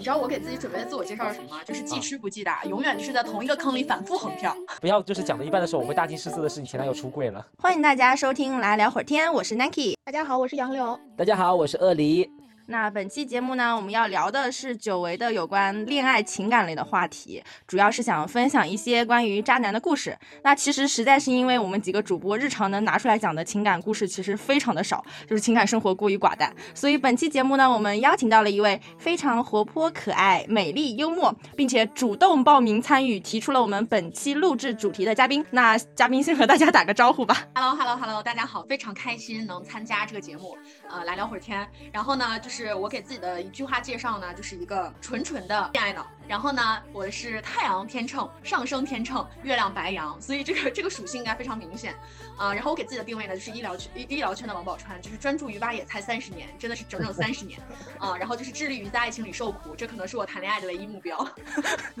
[0.00, 1.58] 你知道我给自己准备的自我介绍是什么吗？
[1.62, 4.56] 就是记吃不记打，永远就是在同一个坑里反复横跳。
[4.80, 7.46] 不要就是讲到一半的时候，我会大惊失色的是你前男友出柜了。
[7.58, 9.92] 欢迎大家收听来聊会儿天，我是 Nike。
[10.02, 10.98] 大家好，我是杨柳。
[11.18, 12.26] 大家好，我是鳄梨。
[12.70, 20.16] 那本期节目呢，我们要聊的是久违的有关恋爱情感类的话题，主要是想分享一些关于渣男的故事。
[20.44, 35.44] 那其实实在是因为我们几个主播日常能拿出来讲的情感故事其实非常的少，就是情感生活过于寡淡，所以本期节目呢，我们邀请到了一位非常活泼可爱、美丽幽默，并且主动报名参与，提出了我们本期录制主题的嘉宾。
[35.50, 37.48] 那嘉宾先和大家打个招呼吧。
[37.52, 40.56] Hello，Hello，Hello，大家好，非常开心能参加这个节目，
[40.88, 41.66] 呃，来聊会儿天。
[41.92, 42.59] 然后呢，就是。
[42.66, 46.06] 是我给自己的一句话介绍呢，就是一个纯纯的恋爱脑。
[46.30, 51.92] 然后呢，我是太阳天秤，上升天秤，月亮白羊，所以这个这个属性应该非常明显
[52.36, 52.54] 啊。
[52.54, 57.58] 然后我给自己的定位呢，就是医疗圈医医疗圈的王宝钏，就是专注于挖野菜三十年，真的是整整三十年
[57.98, 58.16] 啊。
[58.16, 61.18] 然后就是致力于在爱情里受苦，这可能是我谈恋爱的唯一目标。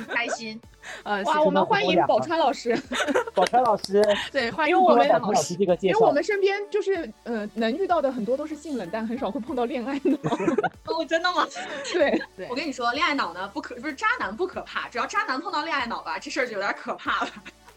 [0.06, 0.60] 开心，
[1.02, 2.80] 呃，哇，我们欢迎宝钏老师，
[3.34, 5.98] 宝钏老师，对，欢迎我们宝钏老师这个介绍。
[5.98, 10.16] 因为我们身边就是呃，能遇到的很多都是性冷淡，很少会碰到恋爱脑。
[10.86, 11.48] 哦，真的吗？
[11.92, 17.30] 对，我跟你说，恋爱脑呢不可不是渣男不可怕，只要渣男碰到恋爱脑吧，这事儿就有点可怕了。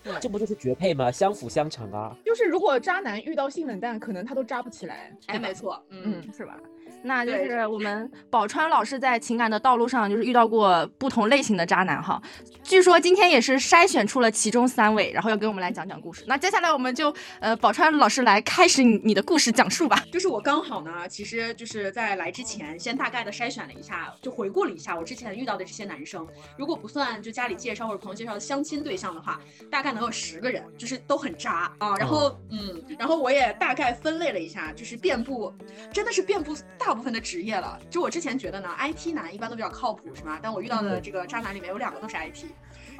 [0.19, 1.09] 这不就是绝配吗？
[1.09, 2.13] 相辅相成啊。
[2.25, 5.15] 就是如果渣男遇到性冷淡，可能他都渣不起来。
[5.27, 6.57] 哎，没错，嗯，是吧？
[7.03, 12.21] 那就是我们宝川老师在情感的道路上，就是遇到过不同类型的渣男哈。
[12.63, 16.23] 据说今天也是筛选出了其中三位，然后要给我们来讲讲故事。
[16.27, 20.01] 那接下来我们就呃，宝川老师来开始你你的故事讲述吧。
[20.13, 26.25] 就是我刚好呢，其实就是在来之前，先大概的筛选了一下，就回顾了一下我之前遇到的这些男生。
[26.57, 31.97] 如果不算就家里介绍或者朋友介绍的相亲对象的话，大概能有十个人，就是都很渣啊。
[31.97, 35.53] 然后嗯，然后我也大概分类了一下，就是遍布，
[35.91, 36.92] 真的是遍布大。
[36.93, 40.37] 大部分的职业了，就我之前觉得呢，IT 男一般都比较靠谱，是吗？
[40.39, 42.45] 但我遇到的这个渣男里面有两个都是 IT，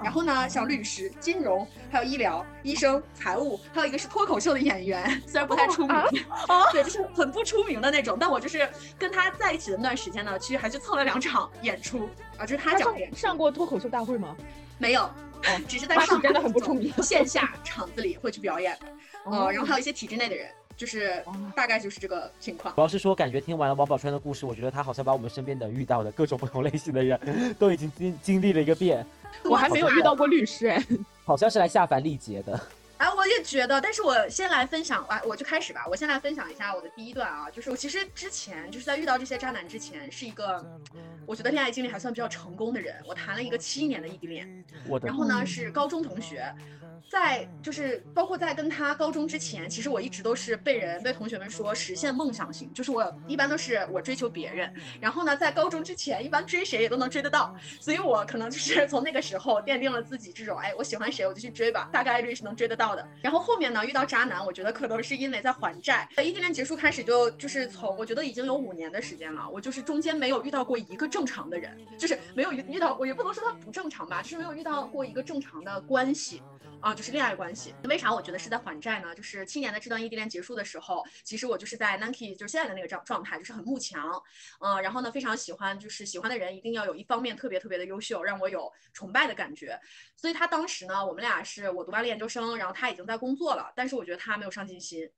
[0.01, 5.95] 然后呢，像律师、金融，还有医疗、医生、财务，还有一个是脱口秀的演员，虽然不太出名，
[6.49, 8.17] 哦对，就是很不出名的那种。
[8.19, 14.35] 但我就是跟他在一起的那段时间呢，其实还去蹭了两场演出啊，就是他讲演上过脱口秀大会吗？
[14.79, 15.07] 没有，
[15.67, 18.75] 只是在上 真的很不出名， 线下场子里会去表演，
[19.25, 20.49] 呃，然后还有一些体制内的人。
[20.83, 21.23] 就是
[21.55, 22.75] 大概就是这个情况。
[22.75, 27.17] 主要是说，感觉听完了王宝钏的故事，我觉得他好像把我们身边的遇到的各种不同类型的人
[27.57, 29.05] 都已经经经历了一个遍。
[29.45, 30.85] 我还没有遇到过律师哎，
[31.23, 32.59] 好像是来下凡历劫的。
[32.97, 35.85] 哎，我也觉得，但是我先来分享，啊，我就开始吧。
[35.89, 40.63] 我先来分享一下我的第一段啊，就是我其实之前就是在遇到这些渣男之前，是一个
[41.25, 42.95] 我觉得恋爱经历还算比较成功的人。
[43.07, 44.65] 我谈了一个七年的异地恋，
[45.01, 46.53] 然后呢是高中同学。
[47.09, 63.07] 在就是包括在跟他高中之前，其实我一直都是被人被同学们说实现梦想型，就是我一般都是我追求别人，然后呢在高中之前一般追谁也都能追得到，所以我可能就是从那个时候奠定了自己这种哎我喜欢谁我就去追吧，大概率是能追得到的。
[63.21, 66.09] 然后后面呢遇到渣男，我觉得可能是因为在还债。
[66.17, 76.41] 异地恋结束开始就就是从我觉得已经有五年的时间了，我就是中间没有遇到过一个正常的人，就是没有遇遇到过，也不能说他不正常吧，就是没有遇到过一个正常的关系。
[76.83, 77.73] 啊，就是恋爱关系。
[77.85, 79.15] 为啥我觉得是在还债呢？
[79.15, 84.21] 就是七年的这段异地恋结束的时候，其实我就是在 Nike，就是现在的那个状状态，就是很慕强，
[84.59, 89.79] 嗯，然后呢，非常喜欢，就是喜欢的人一定要有一方面特别特别的优秀，让我有崇拜的感觉。
[90.17, 95.09] 所以他当时呢，我们俩是我读完了研究生，然后他已经在工作了，但是我觉得他没有上进心，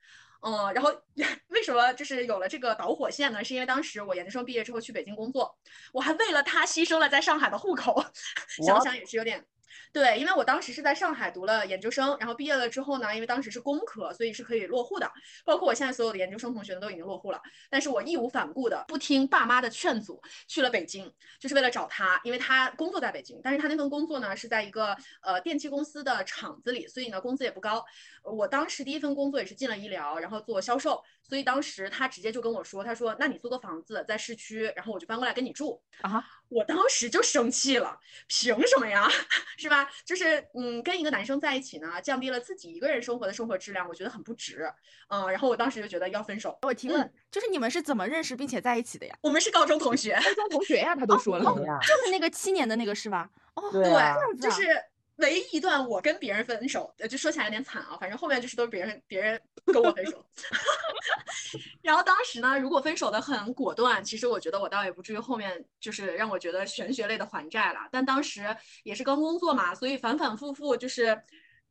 [0.44, 0.96] 嗯，然后
[1.50, 3.44] 为什么就是有了这个导火线呢？
[3.44, 5.58] 是因为当时我研究生毕业之后去北京工作，
[5.92, 8.06] 我还为了他牺牲了在上海的户口，
[8.64, 9.44] 想想也是有点。
[9.92, 15.12] 对，因为我当时是在上海读了研究生，然后毕业了之后呢，因为当时是工科，所以是可以落户的。
[15.46, 17.42] 包括我现在所有的研究生同学呢，都已经落户了。
[17.70, 27.86] 但是我义无反顾的不听爸妈的劝阻，去了北京，就是为了找他，因为他工作在北京，但是他那份工作呢是在一个呃电器公司的厂子里，所以呢工资也不高。
[28.24, 36.24] 我当时第一份工作也是进了医疗，然后做销售，所以当时他直接就跟我说，他说那你租个房子在市区，然后我就搬过来跟你住啊。
[36.50, 39.10] 我当时就生气了，凭什么呀？
[39.58, 39.90] 是吧？
[40.06, 44.72] 就是嗯，跟一个男生在一起呢，降低了自己一个人生活的生活质量，我觉得很不值。
[45.10, 46.58] 嗯，然后我当时就觉得要分手。
[46.62, 49.18] 我提问，就是你们是怎么认识并且在一起的呀？
[49.22, 53.30] 我们是高中同学，高中同学呀，他都说了，就是那个七年的那个是吧？
[53.56, 53.84] 哦，对，
[54.40, 54.68] 就是。
[55.18, 60.26] 唯一一段我跟别人分手，呃就说起来有点惨啊，反正后面就是都是别人别人跟我分手。
[61.82, 67.88] 然后当时呢，如果分手的很果断，其实我觉得我倒也不至于后面就是让我觉得玄学类的还债了。
[67.92, 68.44] 但当时
[68.84, 71.18] 也是刚工作嘛，所以反反复复就是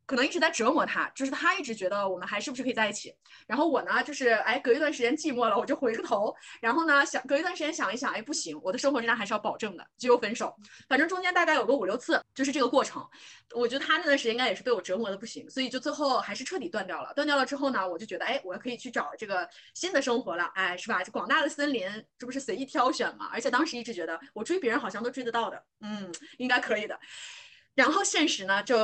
[0.06, 3.15] 可能一直在折磨他，就是他一直觉得我们还是不是可以在一起。
[3.47, 10.55] 然后我呢，就是哎，隔一段时间寂寞了，我就回个头，然后呢想隔一段时间想一想，哎，不行，我的生活质量还是要保证的，就又分手。
[10.89, 13.06] 反正中间大概有个五六次，就是这个过程。
[13.55, 17.12] 我觉得他那段时间应该也是被我折磨的不行，所以就最后还是彻底断掉了。
[17.15, 21.03] 断掉了之后呢，我就觉得哎，我可以去找这个新的生活了，哎，是吧？
[21.03, 23.31] 这广大的森林，这不是随意挑选嘛？
[23.33, 26.99] 而且当时一直觉得我追别人好像都追得到的，嗯，应该可以的。
[27.75, 28.77] 然后现实呢，就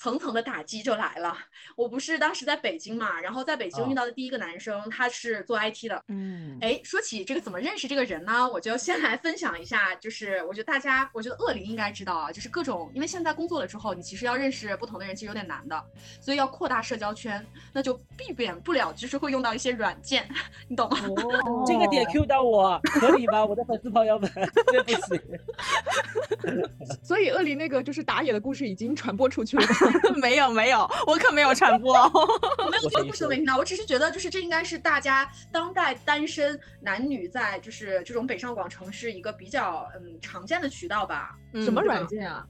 [0.00, 1.36] 层层的打击就来了。
[1.76, 6.02] 我不是当时在北京嘛，然后在北京遇到的第一个男生，他是做 IT 的。
[6.08, 8.48] 嗯，哎，说起这个怎么认识这个人呢？
[8.50, 15.84] 我就先来分享一下，就是我觉得大家，我觉得恶灵应该知道啊，就是各种，因为现在工作了之后，你其实要认识不同的人，其实有点难的，
[16.22, 20.26] 所以要扩大社交圈，那就避免不了就是会用到一些软件，
[20.66, 20.98] 你懂吗？
[21.44, 23.44] 哦， 这个点 Q 到我，可以吗？
[23.44, 24.30] 我的粉丝朋友们，
[24.72, 25.20] 对不起。
[27.04, 29.62] 所以恶灵那个就是打野的故事已经传播出去了。
[30.20, 31.94] 没有没有，我可没有传播。
[32.70, 41.30] 没有这个故事都没听到，我只是觉得就是这应该是大家当代单身男女在就是这种北上广城市一个比较嗯常见的渠道吧。
[41.64, 42.44] 什么软件啊？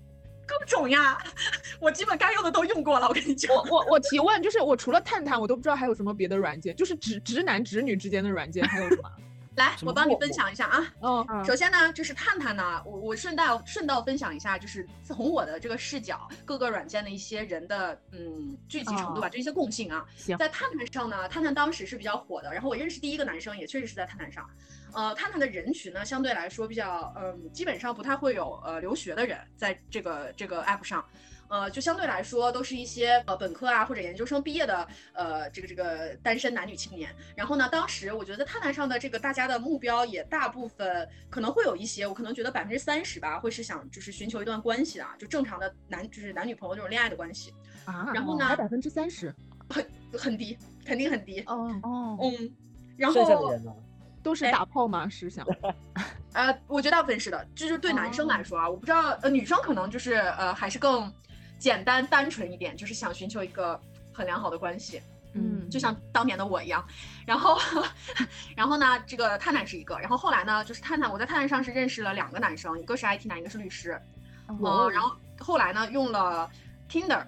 [0.46, 1.16] 各种呀，
[1.80, 3.06] 我基本该用的都用过了。
[3.06, 9.08] 我跟你讲，我我我提问，就是我除了探探，我都不知道还有什么别的软件，就是直直男直女之间的软件还有什么？
[9.56, 10.94] 来，我帮你分享一下啊。
[11.02, 20.06] 嗯，首先呢，就是探探呢，我我顺道顺道分享一下，就是从我的这个视角，各个软件的一些人的嗯聚集程度吧，就一些共性啊。
[20.16, 24.48] 行，在探探上呢，探探当时是比较火的，然后我认识第一个男生也确实是在探探上。
[24.92, 31.04] 呃，探探的人群呢，相对来说比较嗯，基本上不太会有呃留学的人在这个这个 app 上。
[31.50, 37.12] 呃，就相对来说都是一些呃本科啊或者研究生毕业的呃这个这个单身男女青年。
[37.34, 47.52] 然后呢，当时我觉得探探上的这个大家的目标也大部分可能会有一些，我可能觉得百分之三十吧，会是想就是寻求一段关系的，就正常的男就是男女朋友这种恋爱的关系
[47.84, 48.12] 啊。
[48.14, 49.34] 然后呢，还百分之三十，
[49.68, 49.84] 很
[50.16, 51.40] 很低，肯定很低。
[51.48, 52.54] 哦哦，嗯，
[52.96, 53.74] 然剩下的人呢？
[54.22, 55.08] 都是打炮吗？
[55.08, 55.44] 是想？
[56.32, 61.12] 呃，我觉得大部分是的，就是对男生来说啊，我不知道呃女生可能就是呃还是更。
[61.60, 63.78] 简单单纯一点，就是想寻求一个
[64.12, 65.00] 很良好的关系，
[65.34, 66.82] 嗯，就像当年的我一样。
[67.26, 67.58] 然后，
[68.56, 74.00] 然后呢，这个探探是一个，然后后来呢，就是探探，我在探探上是认识了两个男生，一个是 IT 男，一个是律师。
[74.48, 74.58] 嗯，
[74.90, 76.50] 然后后来呢，用了
[76.88, 77.22] Tinder。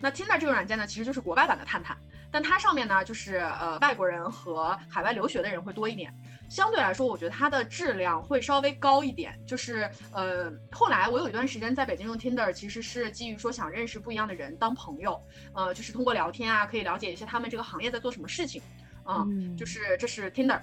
[0.00, 1.96] 那 Tinder 这个软件呢，其实就是国外版的探探，
[2.30, 6.12] 但它上面呢，就是呃外国人和海外留学的人会多一点。
[6.48, 9.38] 相对来说，我觉得它的质量会稍微高一点。
[9.46, 15.20] 就是呃，后来我有一段时间在北京用 Tinder，其实是基于说想认识不一样的人当朋友，
[15.52, 18.62] 呃，就是通过聊天啊，可以了解一些他们这个行业在做什么事情，
[19.04, 19.26] 啊，
[19.56, 20.60] 就是这是 Tinder。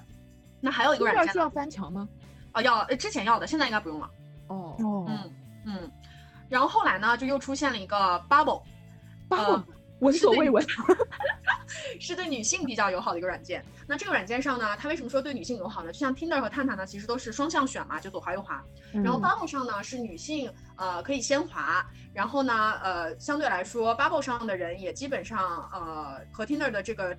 [0.61, 2.07] 那还有一个软件需要翻墙吗？
[2.53, 4.09] 啊，要，之前要的，现在应该不用了。
[4.47, 5.31] 哦哦，嗯
[5.65, 5.91] 嗯。
[6.49, 9.63] 然后后来呢，就又出现了一个 Bubble，Bubble。
[10.03, 10.63] 闻所未闻，
[11.99, 13.63] 是对女性比较友好的一个软件。
[13.87, 15.91] 那这个软件上呢，它为什么说对女性友好呢？
[15.91, 18.63] 就像 Tinder 和探探呢，其实都是双向选嘛，就左滑右滑。
[18.91, 22.53] 然后 Bubble 上呢，是女性呃可以先滑，然后呢
[22.83, 25.39] 呃相对来说 Bubble 上的人也基本上
[25.73, 27.17] 呃和 Tinder 的这个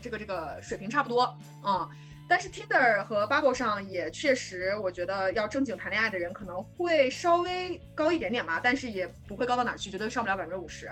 [0.00, 1.88] 这个这个水平差不多嗯。
[2.28, 10.90] 但是 Tinder 和 Bubble 上也确实，我觉得要正经谈恋爱的人可能会稍微高一点点吧，但是也不会高到哪去，绝对上不了百分之五十。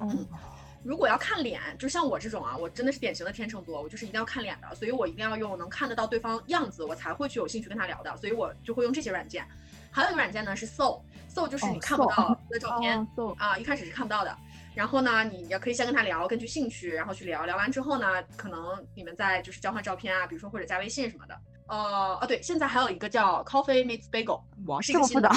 [0.00, 0.26] 嗯，
[0.84, 9.46] 如果要看脸，就像我这种啊，我真的是典型的天秤座，我就是一定要看脸的，所以我一定要用能看得到对方样子，我才会去有兴趣跟他聊的，所以我就会用这些软件。
[9.90, 13.06] 还有一个软件呢是 Soul，Soul 就是你看不到的照片
[13.38, 14.36] 啊，一开始是看不到的。
[14.74, 21.36] 然后呢，你也可以先跟他聊，根据兴趣，然后去聊聊完之后呢，可能你们再就是交换照片啊，比如说或者加微信什么的。
[21.66, 25.28] 呃，哦对，现在还有一个叫 Coffee Meets Bagel，哇，是一个新的。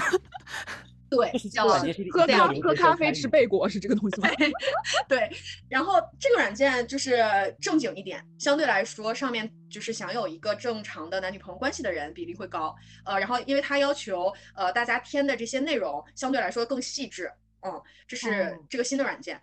[1.12, 1.68] 对，叫
[2.10, 4.30] 喝咖喝咖啡吃贝果是这个东西吗？
[5.10, 5.30] 对，
[5.68, 7.22] 然后这个软件就是
[7.60, 12.74] 正经一点，相对来说上面就是想有一个正常的男女朋友关系的人比例会高。
[13.03, 19.41] 呃，然后因为它要求呃大家填的这些内容相对来说更细致，嗯，这是这个新的软件。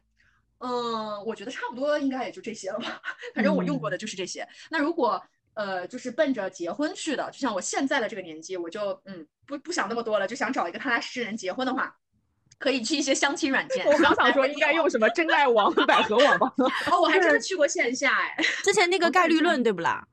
[0.61, 3.03] 嗯，我觉得差不多应该也就这些了吧，
[3.35, 4.49] 反正我用过的就是这些。
[4.71, 5.23] 那如果
[5.59, 11.93] 呃，就是奔着结婚去的，就像我现在的这个年纪，我就嗯不不想那么多了，就想找一个踏踏实实人结婚的话，
[12.61, 13.85] 可以去一些相亲软件。
[13.91, 16.55] 我刚想说应该用什么真爱网、 百合网吧。
[16.93, 18.37] 哦，我还真的去过线下哎。
[18.63, 20.07] 之前那个概率论对不啦？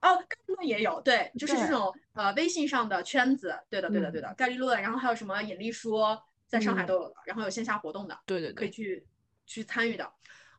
[0.00, 9.06] 哦，概率论也有，对，就是这种呃微信上的圈子，对的对的对的，概率论，然后还有什么引力说，在上海都有的，然后有线下活动的，对对，可以去
[9.44, 10.10] 去参与的。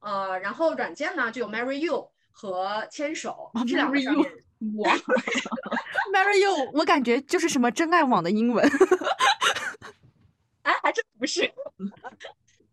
[0.01, 2.11] 呃，然后软件呢就有 Marry You。
[2.31, 4.31] 和牵手这两个上面，
[4.77, 4.93] 哇
[6.13, 8.65] ，Marry You，我感觉就是什么真爱网的英文，
[10.63, 11.51] 哎，还真不是。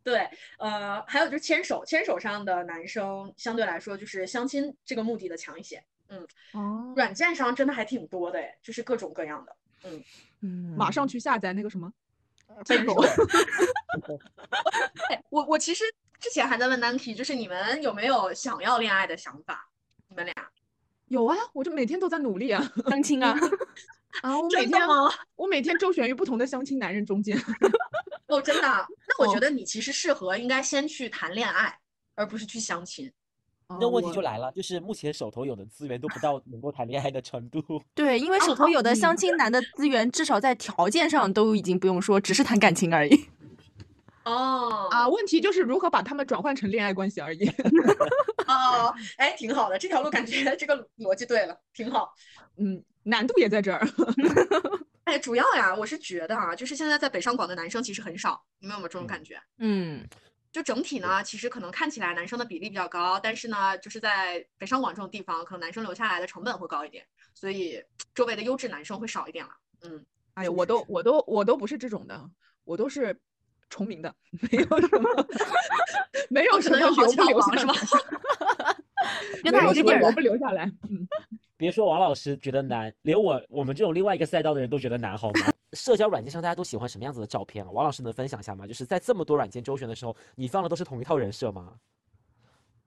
[0.02, 0.18] 对，
[0.58, 5.82] 呃呃，还有就是牵手，牵手上的男生相对来说就是相亲这个目的的强一些。
[6.08, 9.56] 嗯哦，软件上真的还挺多的哎，就是各种各样的。
[9.82, 10.04] 嗯
[10.42, 11.92] 嗯，马上去下载那个什么
[12.64, 12.94] 牵手
[15.30, 15.82] 我我其实
[16.20, 19.68] 之前还在问 Nanki，就是你们有没有想要恋爱的想法？
[20.08, 20.34] 你们俩
[21.08, 23.36] 有啊，我就每天都在努力啊相亲啊，
[24.22, 24.38] 啊！
[24.38, 25.08] 我每天吗？
[25.36, 27.36] 我每天周旋于不同的相亲男人中间。
[28.28, 28.86] 哦，真的啊？
[29.08, 31.78] 那我觉哦得你其实适合应该先去谈恋爱，
[32.14, 33.12] 而不是去相亲。
[33.68, 37.60] 那问题哦就来了，就是目前手头有的资源都不到能够谈恋爱的程度。
[37.94, 43.26] 对，因为手头有的相亲男的资源，至少在条件上都已经不用说，只是谈感情而已。
[44.26, 47.48] 哦啊，问题就是如何把他们转换成恋爱关系而已。
[48.46, 52.12] 哦，哎，挺好的，这条路感觉这个逻辑对了，挺好。
[52.56, 53.86] 嗯，难度也在这儿。
[55.04, 59.40] 哎，主要呀，我是觉得啊，就是现在在北上广的男生其实很少，你们有没有这种感觉？
[59.58, 60.04] 嗯，
[60.50, 67.80] 就整体呢，其实可能看起来男生的比例比较高，但是呢，就是在北上广这种地方，可能男生留下来的成本会高一点，所以
[68.12, 69.52] 周围的优质男生会少一点了。
[69.82, 70.04] 嗯，
[70.34, 72.28] 哎呀，我都我都我都不是这种的，
[72.64, 73.16] 我都是
[73.68, 74.14] 重名的，
[74.50, 75.26] 没有什么，
[76.30, 78.76] 没有什么留不留是吧来？
[79.42, 80.64] 跟没有什么留他一个地儿不留下来？
[80.88, 81.06] 嗯，
[81.56, 85.52] 别说王老师觉得难，连我我们这种另外一个赛道的人都觉得难，好吗？
[85.72, 87.70] 社交软件上大家都喜欢什么样子的照片啊？
[87.70, 88.66] 王老师能分享一下吗？
[88.66, 91.74] 就是在这么多软件周旋的时候，你放的都是同一套人设吗？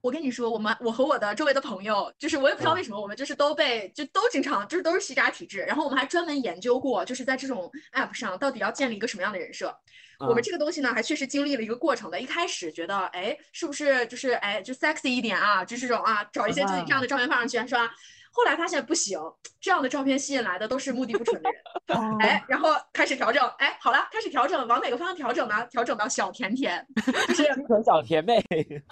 [0.02, 9.74] 我跟你说，我们我和我的周围的朋友，就是我也不知道嗯为什么，我们就是都被就都经常就是都是吸渣体质，然后我们还专门研究过，就是在这种 app 上到底要建立一个什么样的人设。
[10.18, 12.20] 我们嗯这个东西呢，还确实经历了一个过程的。
[12.20, 17.90] 一开始觉得，哎，是不是就是哎就 sexy 一点啊，就是这种啊，找一些自己这样的照片放上去，是吧？
[18.32, 19.18] 后来发现不行，
[19.60, 21.62] 这样的照片吸引来的都是目的不纯的人。
[21.98, 25.66] 哦哎，然后开始调整，哎，好了，开始调整，往哪个方向调整呢？
[25.66, 26.86] 调整到小甜甜，
[27.28, 28.40] 就是清纯小甜妹，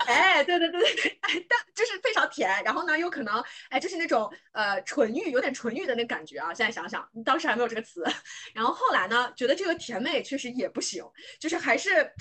[0.06, 6.52] 哎，对对对对对，哎，但就是非常甜，然后呢，又可能哎，就是那种呃纯欲，有点纯欲的那感觉啊。
[6.52, 8.04] 现在想想，当时还没有这个词。
[8.52, 11.04] 然后后来呢，觉得这个甜妹确实也不行，
[11.38, 12.12] 就是还是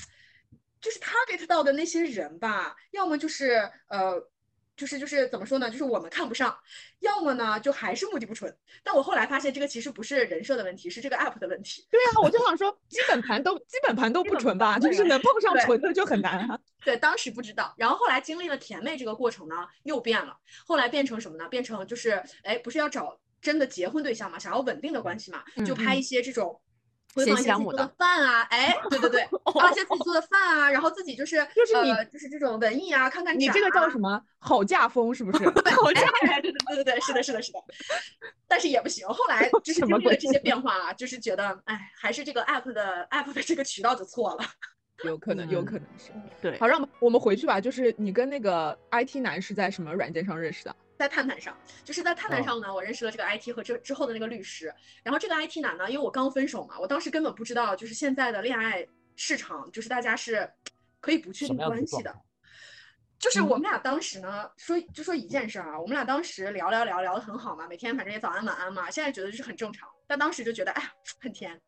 [0.80, 4.30] 就是 target 到的那些人吧，要么就是呃。
[4.78, 5.70] 就是就是怎么说呢？
[5.70, 6.56] 就是我们看不上，
[7.00, 8.56] 要么呢就还是目的不纯。
[8.84, 11.86] 但我后来发现，这个其实不是人设的问题，是这个 app 的问题。
[11.90, 16.60] 对啊，我就想说，基本盘都基本盘都不纯吧，就是能碰上纯的就很难啊。
[16.86, 20.38] 对，当时不知道，然后后来经历了甜妹这个过程呢，又变了。
[20.66, 21.50] 后来变成什么呢？
[21.50, 26.62] 变成就是，哎，不是要找真的结婚对象嘛，想要稳定的关系嘛，就拍一些这种。
[27.16, 35.46] 回贤放一些自己做的饭啊，哎，对对对， 放一些自己做的饭啊，然后自己就是就是你呃，就是这种文艺啊，看看展你这个叫啊什么好嫁风是不 是？
[35.46, 37.60] 好像哎，对对对对对，是的，是的，是的，
[38.48, 39.08] 但是也不行。
[39.08, 44.44] 后来 就是经历了这些变化啊，就是觉得，哎，还是这个 app 的 app 的这个渠道就错了。
[45.04, 46.12] 有可能，有嗯可能是。
[46.42, 47.62] 对好，让我们我们回去吧。
[47.62, 50.76] 就是你跟那个 IT 男是在什么软件上认识的？
[50.98, 54.74] 在探探上，就是在探探哦上呢，我认识了这个 IT 和这之后的那个律师。
[55.04, 58.86] 然后这个 IT 男呢，因为我刚分手嘛，我当时根本不知道，就是现在的恋爱
[59.16, 60.50] 市场，就是大家是
[61.00, 62.16] 可以不确定关系的。
[63.20, 71.60] 就是嗯我们俩当时呢，说就说一件事儿啊，我们俩当时聊聊聊聊得很好嘛，每天反正也早安晚安嘛，现在觉得就是很正常，但当时就觉得哎呀很甜。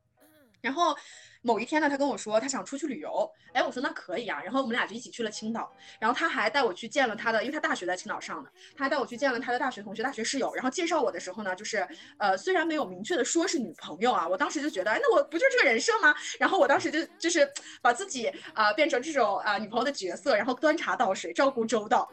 [0.61, 0.95] 然后
[1.41, 11.87] 某一天呢，他跟我说他想出去旅游，哎，我说那可以啊，然后我们俩就一起去了青岛，然后他还带我去见了他的，因为他大学在青岛上的，他还带我去见了他的大学同学、大学室友，然后介绍我的时候呢，就是
[12.17, 16.13] 呃虽然没有明确的说是女朋友啊，我当时就觉得，哎，那我不就是这个人设吗？
[16.39, 17.49] 然后我当时就就是
[17.81, 22.09] 把自己啊、呃变成这种啊、呃女朋友的角色，然后端茶倒水，照顾周到。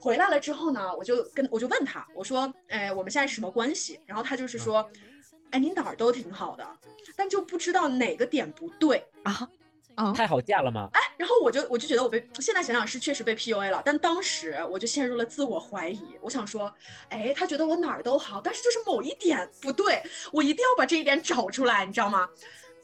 [0.00, 3.98] 回来了之后呢，我就跟我就问他，我说，哎，我们现在是什么关系？
[4.06, 4.88] 然后他就是说，
[5.50, 6.64] 哎，你哪儿都挺好的，
[7.18, 9.04] 但就不知道哪个点不对。
[9.24, 9.48] 啊，
[9.96, 10.88] 啊，太好嫁了吗？
[10.92, 16.00] 哎然后我就我就觉得我被现在想想是确实被 PUA 了，但当时我就陷入了自我怀疑。
[16.20, 16.72] 我想说，
[17.08, 22.28] 哎，他觉得我哪儿都好，但是就是某一点不对，我一定要把这一点找出来，你知道吗？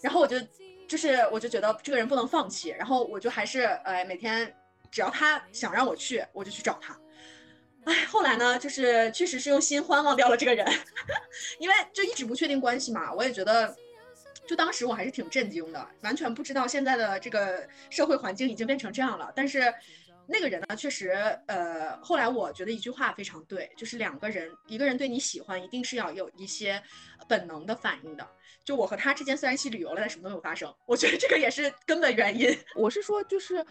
[0.00, 0.36] 然后我就
[0.88, 4.52] 就是我就觉得这个人不能放弃，然后我就还是呃每天
[4.90, 6.98] 只要他想让我去，我就去找他。
[7.84, 10.66] 哎，后来呢，就是确实是用新欢忘掉了这个人，
[11.60, 13.76] 因为就一直不确定关系嘛，我也觉得。
[14.46, 19.32] 就当时我还是挺震惊的，完全不知道现在的这个社会环境已经变成这样了。
[19.34, 19.72] 但是
[20.26, 21.10] 那个人呢，确实，
[21.46, 26.82] 呃，后来我觉得一句话非常对，就是两个人，一个人对你喜欢，一定是要有一些
[27.28, 28.26] 本能的反应的。
[28.64, 32.56] 就我和他之间虽然去旅游了，但什么都没有发生，我觉得这个也是根本原因。
[32.74, 33.62] 我是说，就是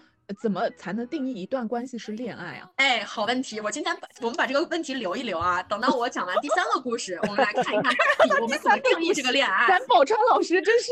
[0.42, 2.70] 怎么才能定义一段关系是恋爱啊？
[2.77, 9.68] 哎，好问题，我今天把我们把这个问题留一留啊，等到我讲完第三个故事，我们来看一看到底我们怎么定义这个恋爱。
[9.68, 10.92] 咱宝川老师真是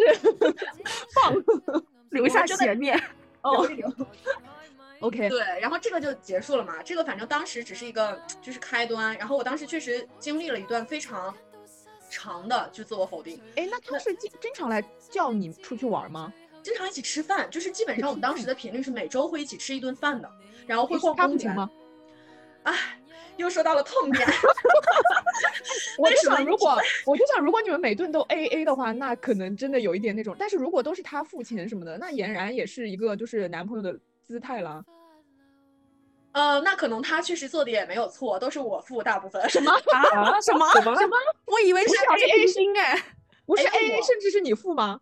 [1.16, 1.34] 棒
[2.10, 3.02] 留下悬念。
[3.42, 3.92] 哦留一留。
[5.00, 6.84] OK，对，然后这个就结束了嘛。
[6.84, 11.34] 这个反正当时只是一个就是开端，然后我当时确实经历了一段非常
[12.08, 16.32] 长的就自我否定，哎，那他是经经常来叫你出去玩吗？
[16.64, 20.30] 经常一起吃饭，就是基本上我们当时的频率是每周会一起吃一顿饭的，
[20.68, 21.70] 然后会逛公园？
[22.64, 22.74] 哎，
[23.38, 24.28] 又说到了痛点。
[25.98, 30.36] 我就想，如果我就想，如果你们每顿都 A A 的话，那可能真的有一点那种。
[30.38, 34.84] 但是如果都是他付钱什么的，那俨然也是一个就是男朋友的姿态了。
[36.34, 39.42] 呃，那可能他确实做的也没有错，都是我付大部分。
[39.50, 39.72] 什么？
[39.72, 40.40] 啊？
[40.42, 41.18] 什么什么什么？
[41.46, 42.98] 我以为是不是 AA 平均哎。
[43.46, 45.02] 不是哎 A A，甚至是你付吗？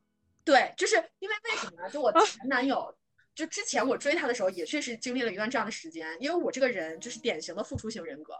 [0.49, 1.89] 对，就是因为为什么呢？
[1.89, 2.93] 就我前男友，
[3.35, 6.07] 就之前我追他的时候，也确实经历了一段这样的时间。
[6.19, 8.33] 因为我这个人就是典型的付出型人格，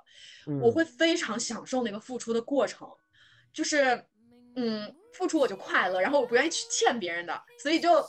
[0.62, 2.88] 我嗯会非常享受那个付出的过程，
[3.54, 4.04] 就是
[4.56, 8.04] 嗯，付出我就快乐，然后我不愿意去欠别人的，所以就。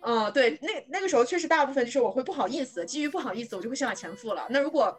[0.00, 4.46] 嗯，对，那那个时候确实大部分就是我会不好意思，基于不好意思，我就会先把钱付了。
[4.48, 4.96] 那如果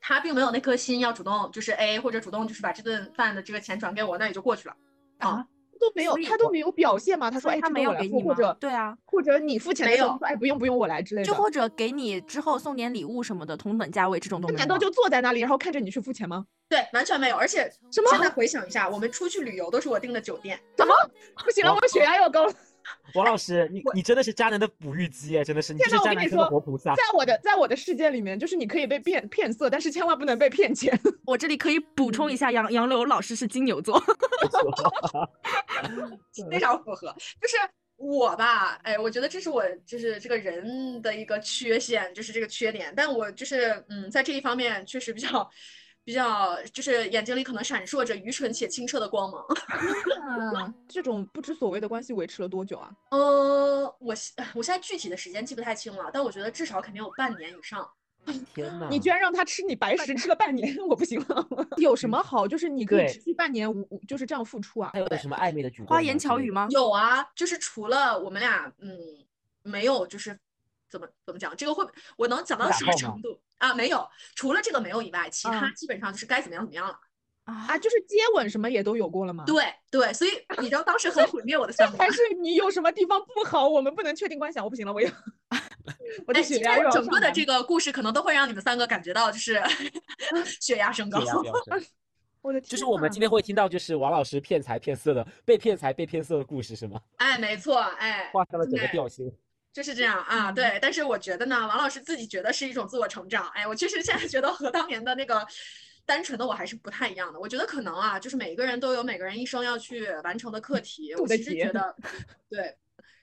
[0.00, 4.76] 他并没有那颗心要主动就是 A 或者主动就是把这顿饭的这个钱转给我，那也就过去了。
[5.18, 5.44] 啊，
[5.80, 7.30] 都没有，他都没有表现吗？
[7.30, 11.26] 他说，哎，他没有给你吗或者对啊，或者你付钱的没有时候说，哎，不用不用，我来之类的。
[11.26, 14.58] 就或者给你之后送点礼物什么的，同等价位这种都没有吗。
[14.58, 16.46] 他难道就坐在那里，然后看着你去付钱吗？
[16.68, 17.36] 对，完全没有。
[17.36, 20.58] 而且什么现在回想一下，我们出去旅游都是我订的酒店。
[20.76, 20.94] 怎么
[21.44, 22.52] 不行了，我血压又高了。
[23.14, 26.94] 王老师，你你真的是渣男的哺育机哎，真的是，你是渣男中的跟你说活菩萨。
[26.94, 30.98] 在我的在我的世界里面，就是你可以被骗骗色，但是千万不能被骗钱。
[31.24, 33.98] 我这里可以补充一下，杨杨柳老师是金牛座。
[36.50, 37.14] 非常符合。
[37.40, 37.56] 就是
[37.96, 42.92] 我吧，哎，我觉得这是我就是这个人的一个缺陷，就是这个缺点。
[42.94, 45.50] 但我就是嗯，在这一方面确实比较
[46.06, 49.44] 比较，就是眼睛里可能闪烁着愚蠢且清澈的光芒。
[50.54, 52.92] 啊，这种不知所谓的关系维持了多久啊？
[53.10, 57.84] 呃，我现我现在具体的时间记不太清了，但我觉得至少肯定有半年以上。
[58.54, 58.88] 天哪！
[58.88, 61.44] 你居然让他吃你白食，吃了半年， 我不行了。
[61.78, 62.46] 有什么好？
[62.46, 65.00] 就是你可以对持续半年无无就是这样付出啊还？
[65.00, 65.86] 有什么暧昧的举动？
[65.88, 66.52] 花言巧语？
[66.52, 66.68] 吗？
[66.70, 68.96] 有啊，就是除了我们俩，嗯，
[69.64, 70.38] 没有，就是
[70.98, 73.74] 怎么怎么讲，这个会我能讲到什么程度啊？
[73.74, 76.98] 没有，除了这个没有以外，其他啊基本上就是该怎么样怎么样了。
[77.44, 79.44] 啊啊，就是接吻什么也都有过了吗？
[79.46, 82.12] 对对，所以你知道当时很毁灭我的三观还。
[82.12, 83.68] 是你有什么地方不好？
[83.68, 84.64] 我们不能确定关系啊！
[84.64, 85.08] 我不行了，我要，
[86.26, 89.62] 我的血压整个的这个故事可能都会让你们三个感觉到就是
[90.60, 91.20] 血压升高。
[92.42, 97.00] 我的天就是我们今天会听到，就是王老师骗财骗色的，被骗财被骗色的故事是吗？
[97.18, 99.32] 哎，没错，哎，画上了整个调性。
[99.76, 100.78] 就是这样啊，对。
[100.80, 103.46] 但是我觉得呢，王老师自己觉得是一种自我成长。
[103.48, 105.46] 哎，我确实现在觉得和当年的那个
[106.06, 107.38] 单纯的我还是不太一样的。
[107.38, 111.14] 我觉得可能啊，就是每个人都有每个人一生要去完成的课题。
[111.16, 111.94] 我其实觉得，
[112.48, 112.74] 对，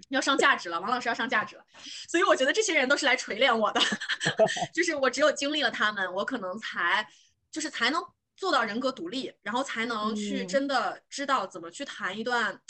[0.10, 1.66] 要上价值了，王老师要上价值了。
[2.08, 3.82] 所以我觉得这些人都是来锤炼我的，
[4.76, 7.04] 就是我只有经历了他们，我可能才
[7.50, 8.00] 就是才能
[8.36, 12.62] 做到人格独立，然后才能去嗯真的知道怎么去谈一段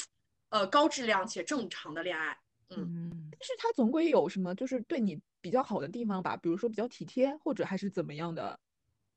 [0.51, 2.37] 呃高质量且正常的恋爱。
[2.69, 2.77] 嗯。
[2.79, 6.37] 嗯，但是他总归有什么就是对你比较好的地方吧？
[6.37, 8.57] 比如说比较体贴，或者还是怎么样的？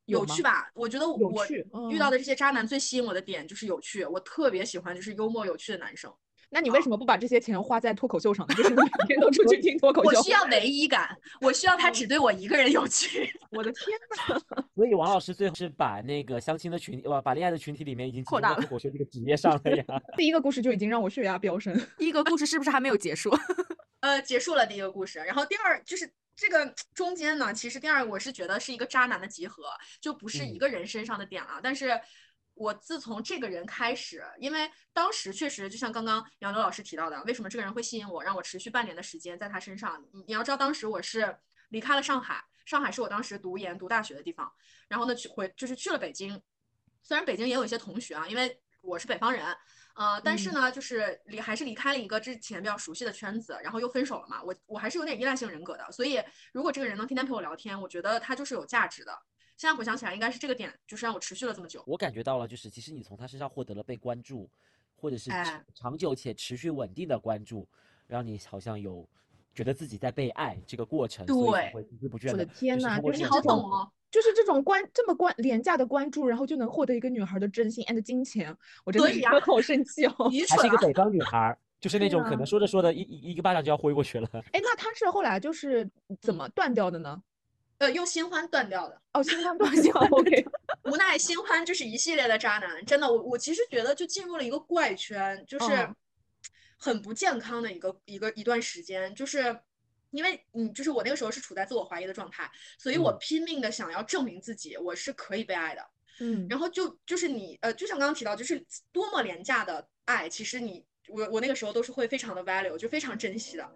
[0.03, 0.43] 有趣？
[0.43, 0.69] 吧？
[0.73, 1.45] 我觉得我
[1.89, 6.13] 遇到嗯的这些渣男最吸引我的点就是有趣，我特别喜欢就是幽默有趣的男生。
[6.49, 8.55] 那你为什么不把这些钱花在脱口秀上呢？
[8.55, 10.17] 就是你每天都出去听脱口秀。
[10.17, 13.29] 我需要唯一感，我需要他只对我一个人有趣。
[13.51, 14.41] 我的天呐！
[14.75, 19.83] 所以王老师最后是把那个相亲的群，呃，把恋爱的群体里面已经扩大了进入到脱口秀这个职业上了呀。
[20.15, 21.77] 第一个故事就已经让我血压飙升。
[21.97, 23.29] 第一个故事是不是还没有结束？
[23.99, 31.59] 呃，结束了第一个故事，然后第二就是这个中间呢，其实第二个我是觉得是一个渣男的集合，就不是一嗯个人身上的点了。
[31.63, 31.99] 但是
[32.53, 40.03] 我自从这个人开始，因为当时确实就像刚刚杨柳老师提到的，为什么这个人会吸引我，让我持续半年的时间在他身上？
[40.13, 41.37] 你你要知道，当时我是
[41.69, 44.51] 离开了上海，上海是我当时读研读大学的地方，
[44.87, 46.39] 然后呢去回就是去了北京，
[47.01, 49.43] 虽然北京也有一些同学啊，因为我是北方人，
[49.97, 54.43] 呃，但是嗯呢，就是离还是离开了一个之前比较熟悉的圈子，然后又分手了嘛。
[54.43, 56.21] 我我还是有点依赖性人格的，所以
[56.53, 59.11] 如果这个人能天天陪我聊天，我觉得他就是有价值的。
[59.57, 61.83] 现在回想起来，应该是这个点，就是让我持续了这么久。
[61.87, 64.47] 我感觉到了，就是其实你从他身上获得了被关注，
[64.95, 67.67] 或者是哎长长久且持续稳定的关注，
[68.05, 69.09] 让你好像有
[69.55, 72.53] 觉得自己在被爱这个过程，所以才对会孜孜不倦我的的。
[72.53, 78.51] 天呐就是通过这种好懂哦，就是这种关这么关廉价的关注，然后就能获得一个女孩的真心 and 金钱，
[78.83, 80.27] 我真的是对呀好生气哦。
[80.31, 80.63] 愚蠢啊！
[80.63, 84.27] 还是一个北方女孩儿，就是那种可能啊说着说着一一一个巴掌就要挥过去了。
[84.53, 85.87] 哎，那他是后来就是
[86.19, 87.21] 怎么断掉的呢？
[87.77, 90.43] 呃，用新欢断掉的，哦，新欢断 掉，OK。
[90.85, 92.83] 无奈新欢就是一系列的渣男。
[92.87, 95.95] 真的，我我其实觉得就进入了一个怪圈，就是嗯
[96.79, 99.55] 很不健康的一个一个一段时间，就是
[100.11, 105.85] 因为嗯，就是我那个时候是处在自我怀疑的状态，所以我嗯拼命的想要证明自己我是可以被爱的。
[106.19, 113.71] 嗯，然后就就是你呃，就像刚刚提到，就是多么廉价的爱，其实你我我那个时候都是会非常的 value，就非常珍惜的，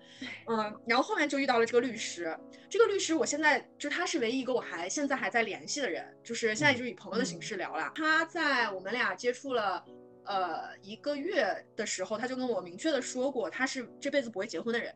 [0.47, 2.35] 嗯，然后后面就遇到了这个律师，
[2.67, 7.91] 这个律师我现在就他是唯一一个我还现在还在联系的人，就是现在就以朋友的形式聊了。
[7.93, 9.85] 他在我们俩接触了
[10.25, 14.91] 呃一个月的时候，他就跟我明确的说过，他是这辈子不会结婚的人。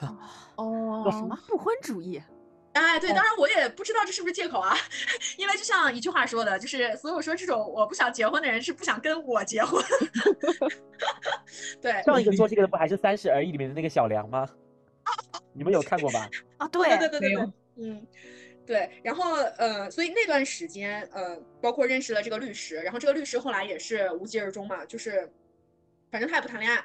[0.56, 2.22] 哦，什么不婚主义？
[2.72, 4.76] 哎，对，当然我也不知道这是不是借口啊，
[5.38, 9.82] 因为就像一句话说的，就是所有说这种我不想结婚的人是不想跟我结婚。
[11.80, 14.46] 对，上一个做这个的不还是《三十而已》里面的那个小梁吗？
[15.54, 16.28] 你们有看过吧？
[16.58, 18.06] 啊，对对对对对嗯，
[18.66, 25.32] 对，然后呃，所以那段时间呃，包括认识了这个律师，然后这个律师后来也是无疾而终嘛，就是
[26.10, 26.84] 反正他也不谈恋爱。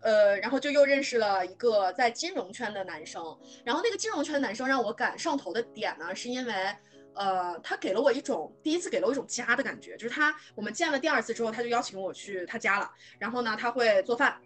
[0.00, 3.22] 呃，然后就又认识了一个在金融圈的男生，
[3.64, 6.76] 然后那个金融圈的男生让我赶上头的点呢，是因为，
[7.14, 14.38] 呃，他给了我一种第一次给了我一种家的感觉，就是他我们见了第二次之后，他就邀请我去他家了，然后呢，他会做饭，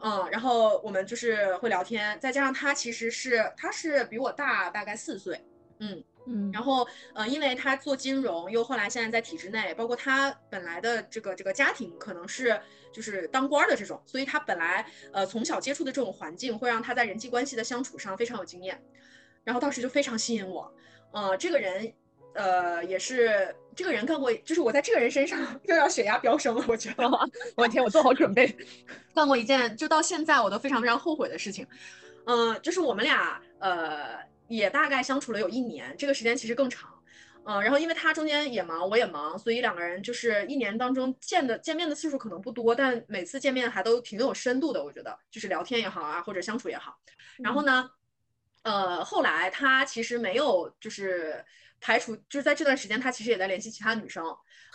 [0.00, 5.44] 嗯，然后我们就是会聊天，再加上他其实是他是比我大大概四岁，
[5.78, 12.58] 嗯，嗯，然后，呃，因为他做金融，又后来现在在体制内，包括他本来的这个这个家庭可能是
[12.92, 18.82] 就是当官儿的这种，所以他本来呃从小接触的这种环境，会让他在人际关系的相处上非常有经验。
[19.44, 20.72] 然后当时就非常吸引我，
[21.12, 21.92] 呃，这个人，
[22.32, 27.06] 呃，也是这个人干过，就是我在这个人身上又要血压飙升了，我觉得。
[27.54, 28.56] 我的天，我做好准备。
[29.14, 31.66] 干过一件就到现在我都非常非常后悔的事情，
[32.24, 34.18] 嗯、就是我们俩呃
[34.56, 36.90] 也大概相处了有一年，这个时间其实更长，
[37.44, 46.96] 嗯、然后因为他中间也忙，我也忙，所以两个人就是一年当中见的见面的次数可能不多，但每次见面还都挺有深度的，我觉得就是聊天也好啊，或者相处也好。
[47.38, 47.90] 然后呢，
[48.62, 51.44] 呃，后来他其实没有就是
[51.80, 54.24] 排除，就是在这段时间他其实也在联系其他女生，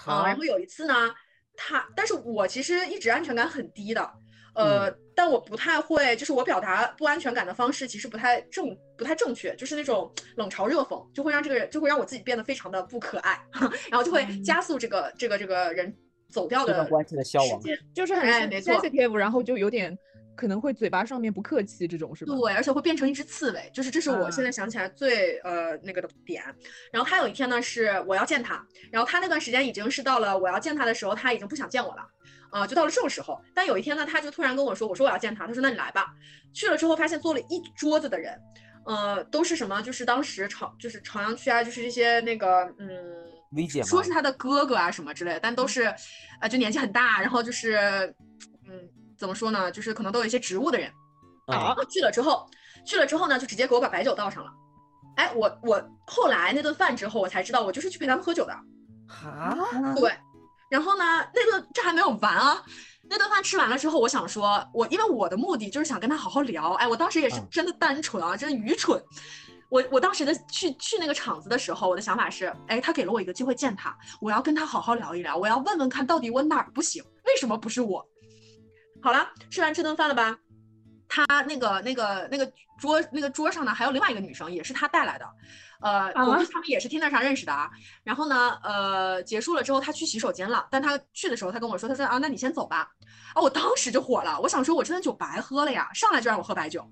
[0.06, 1.13] 啊、然后有一次呢，
[1.56, 4.13] 他，但是我其实一直安全感很低的，
[4.60, 13.39] 呃，但我不太会，就是我表达不安全感的方式其实不太正，不太正确，就是那种冷嘲热讽，就会让这个人，就会让我自己变得非常的不可爱，
[13.89, 15.95] 然后就会加速这个这个这个人
[16.30, 17.62] 走掉的关系的消亡。
[17.62, 17.78] 时间。
[17.93, 19.98] 就是很哎 sen- 没错 sensitive，然后就有点
[20.36, 22.34] 可能会嘴巴上面不客气这种是吧？
[22.34, 26.43] 对，而且会变成一只刺猬，就是这是我现啊在想起来最、呃那个的点。
[26.93, 32.08] 然后他有一天呢是我要见他，然后他那段时间已经是到了我要见他的时候，他已经不想见我了，
[32.52, 33.42] 啊、就到了这种时候。
[33.54, 36.14] 但有一天呢，他就突然跟我说，我说我要见他，他说那你来吧。
[36.54, 38.40] 去了之后发现坐了一桌子的人，
[38.86, 39.82] 呃，都是什么？
[39.82, 42.90] 就是当时朝就是朝阳区啊，就是这些那个嗯。
[43.52, 43.82] 理解？
[43.82, 45.92] 说是他的哥哥啊什么之类的，但都是，
[46.40, 48.14] 啊、就年纪很大，然后就是，
[48.68, 50.92] 嗯，怎么说呢，就是可能都有一些职务的人。
[51.48, 52.48] 啊，去了之后，
[52.86, 54.52] 去了之后呢，就直接给我把白酒倒上了。
[55.16, 58.54] 哎，我我后来那顿饭之后，我才知道我就是去陪他们喝酒的。
[58.54, 59.56] 啊，
[59.96, 60.14] 对，
[60.69, 61.03] 然后呢，
[61.34, 62.63] 那顿这还没有完啊。
[63.10, 66.73] 那顿饭吃完了之后，我想说，我因为我的目的就是想跟他好好聊。
[66.73, 69.01] 哎，我当时也是嗯真的单纯啊，真的愚蠢。
[69.69, 78.08] 我我当时的去去那个场子的时候，我的想法是，哎，他给了我一个机会见他，我要跟他好好聊一聊，我要问问看到底我哪儿不行，为什么不是我？
[79.01, 80.38] 好了，吃完这顿饭了吧？
[81.08, 85.25] 他那个那个那个桌那个桌上呢，还有另外一个女生，也是他带来的，
[85.82, 87.70] 呃，我们他们也是 Tinder 上认识的啊。
[88.04, 92.89] 然后呢，呃，结束了之后，他去洗手间了，但他去的时候，他跟我说，他说啊，那你先走吧。
[93.34, 96.86] 啊，我当时就火了，我想说，我这顿酒白喝了呀，上来就让我喝白酒。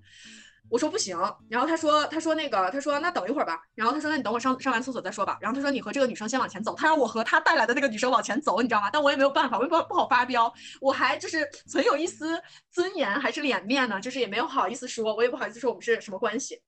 [0.70, 8.90] 我说不行，然后他说，他说那个，他说那等一会儿吧，然后他说那你等我上上完厕所再说吧，然后他说你和这个女生先往前走，他让我和他带来的那个女生往前走，你知道吗？
[8.92, 12.38] 但我也没有办法，我也不不好发飙，我还就是存有一丝
[12.70, 16.62] 尊严还是脸面呢，就是也没有好意思说，我也不好意思说我们是什么关系。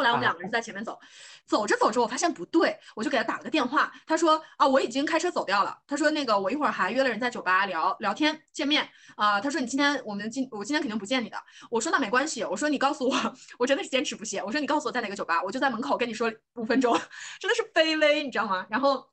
[0.00, 0.98] 后来我们两个人在前面走，
[1.44, 11.36] 走着走着我发现不对，我就给他打了个电话，他说啊我已经开车走掉了，他说那个我一会儿还约了人在酒吧聊聊天见面啊、他说你今天我们今我今天肯定不见你的，
[11.70, 16.98] 我说那没关系，我说你告诉我， 我真的是坚持不懈，我说你告诉我在哪个酒吧，我就在门口跟你说五分钟，
[17.38, 18.66] 真的是卑微，你知道吗？
[18.70, 19.06] 然后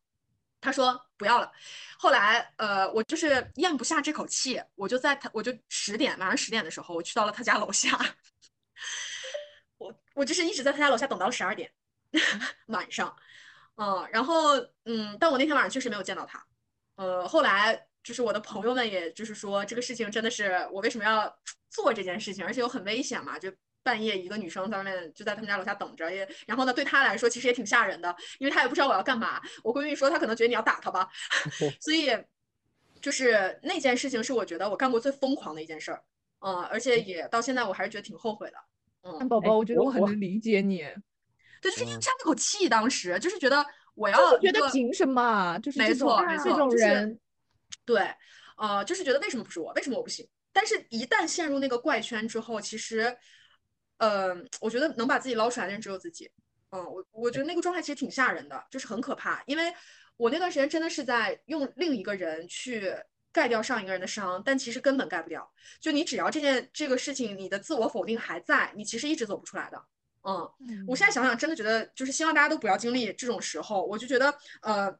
[0.61, 1.51] 他说不要了，
[1.99, 7.99] 后来呃我就是咽不下这口气，我就在他我就十点晚上十点的时候，我去到了他家楼下。
[10.17, 11.71] 我我就是一直在他家楼下等到了十二点
[12.67, 13.15] 晚上，
[13.75, 16.43] 嗯，然后嗯，但我那天晚上确实没有见到他，
[16.95, 21.31] 呃，后来就是我的朋友们，也就是说这个事情真的是我为什么要
[21.69, 23.53] 做这件事情，而且又很危险嘛，就
[23.83, 29.39] 半夜一个女生在外面就在他们家楼下等着，也然后呢对他来说其实也挺吓人的，因为他也不知道我要干嘛。
[29.63, 31.07] 我闺蜜说她可能觉得你要打她吧，
[31.79, 32.09] 所以
[33.01, 36.03] 就是那件事情是我觉得我干过最疯狂的一件事儿，
[36.39, 38.57] 嗯，而且也到现在我还是觉得挺后悔的。
[39.19, 40.79] 嗯，宝宝，我觉得我很能理解你，
[41.61, 43.65] 对，就是一嗯掺那口气，当时就是觉得
[43.95, 45.59] 我要就是觉得凭什么啊？
[45.59, 47.19] 就是没这种错没这种错就是人，
[47.85, 48.13] 对，
[48.57, 50.27] 呃，就是觉得为什么不是我，为什么我不行？
[50.51, 53.15] 但是，一旦陷入那个怪圈之后，其实，
[53.99, 56.31] 呃，我觉得能把自己捞出来的人只有自己。
[56.71, 59.43] 嗯，我我觉得那个状态其实挺吓人的，就是很可怕。
[59.45, 59.71] 因为
[60.17, 62.91] 我那段时间真的是在用另一个人去
[63.31, 65.49] 盖掉上一个人的伤，但其实根本盖不掉。
[65.79, 69.83] 就你只要这件这个事情，你的自我否定还在，你其实一直走不出来的。
[70.23, 73.85] 嗯，我现在想想，真的觉得就是希望大家都不要经历这种时候。
[73.85, 74.93] 我就觉得，呃，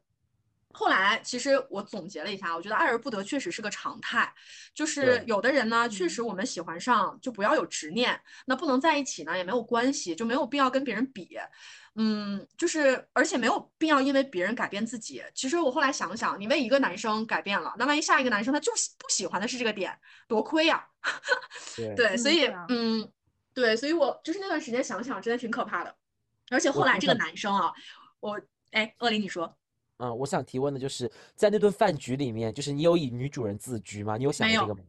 [0.72, 4.32] 后来其实我总结了一下，我觉得爱而不得确实是个常态。
[4.72, 11.38] 就是有的人呢，确实我们喜欢上就不要有执念，那不能在一起呢也没有关系，就没有必要跟别人比。
[12.00, 15.20] 嗯，就是而且没有必要因为别人改变自己。
[15.34, 20.86] 其实我后来想想，你为一个男生改变了，那万一下一个男生他就喜不喜欢的是这个点，多亏呀、
[21.76, 23.12] 对 对，所以嗯对啊嗯，
[23.52, 25.92] 对，所以我就是那段时间想想，真的挺可怕的。
[26.50, 27.72] 而且后来这个男生啊，
[28.20, 29.52] 我哎，恶灵你说
[29.98, 34.16] 嗯，我想提问的就是在那顿饭局里面，就是你有以女主人自居吗？
[34.16, 34.80] 你有想过这个吗？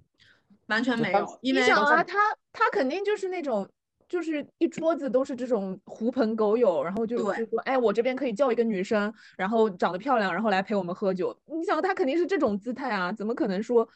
[0.67, 2.19] 完全没有，因为你想啊，他
[2.53, 3.67] 他肯定就是那种，
[4.09, 11.33] 就是一桌子都是这种狐朋狗友，然后就对就说，哎，我这边可以叫一个女生，然后长得漂亮，然后来陪我们喝酒。
[11.45, 13.87] 你想，他肯定是这种姿态啊，怎么可能说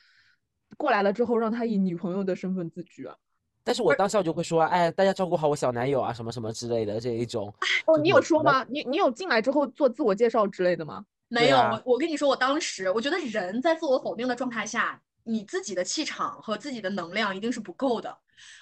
[0.78, 3.16] 过来了之后让他以女朋友的身份自居啊？
[3.64, 7.54] 但是我当下就会说，哎，大家照顾好我小男友啊，什么什么之类的这一种。
[7.88, 8.22] 哦，你有？
[8.22, 8.66] 说吗？
[8.70, 11.04] 你你有进来之后做自我介绍之类的吗？
[11.30, 18.18] 没有，我我跟你说，我当时我觉得人在自我否定的状态下，你自己的气场和自己的能量一定是不够的。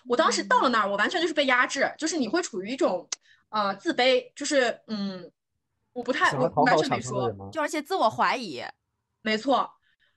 [0.08, 3.08] 我当时到了那儿，我完全就是被压制，就是你会处于一种
[3.50, 5.32] 呃自卑，就是嗯，
[5.94, 7.32] 我不太我完全没说？
[7.52, 8.64] 就而且自我怀疑，
[9.22, 9.72] 没错。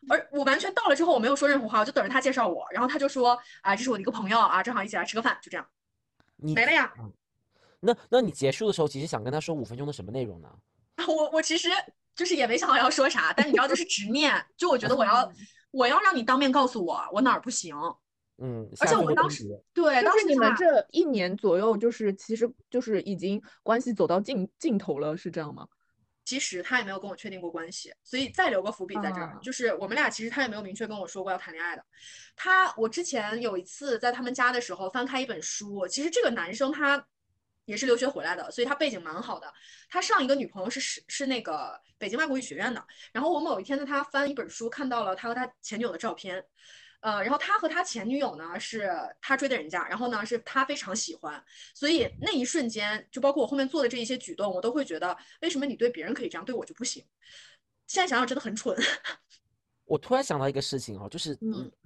[0.08, 5.66] 而我完全到了之后，我没有说任何话，我就等着他介绍我，然后他就说啊，这是我的一个朋友啊，正好一起来吃个饭，就这样
[6.36, 6.92] 你没了呀。
[7.80, 10.48] 那那你结束的时候，其实想跟他说五分钟的什么内容呢？
[11.08, 11.70] 我我其实
[12.14, 15.30] 就是也没想好要说啥，但你知道，就是执念，就我觉得我要
[15.74, 17.74] 我要让你当面告诉我我哪儿不行。
[18.38, 25.66] 嗯，而且我当时对，当时你们这一年左右，就是其实就是已经关系走到尽尽头了，是这样吗？
[26.24, 31.84] 其实他也没有跟我确定过关系，所以再留个伏笔在这儿，啊就是我们俩其实他也没有明确跟我说过要谈恋爱的。
[32.34, 37.06] 他我之前有一次在他们家的时候翻开一本书，其实这个男生他
[37.64, 39.52] 也是留学回来的，所以他背景蛮好的。
[39.88, 46.44] 他上一个女朋友是是是那个北京外国语学院的，然后我某一天在他翻一本书，看到了他和他前女友的照片。
[47.00, 57.04] 呃，然后他和他前女友呢是他追的人家，然后呢是他非常喜欢，所以那一瞬间，就包括我后面做的这一些举动，我都会觉得，为什么你对别人可以这样，对我就不行？
[57.86, 58.74] 现在想想真的很蠢。
[59.86, 61.38] 我突然想到一个事情哦，就是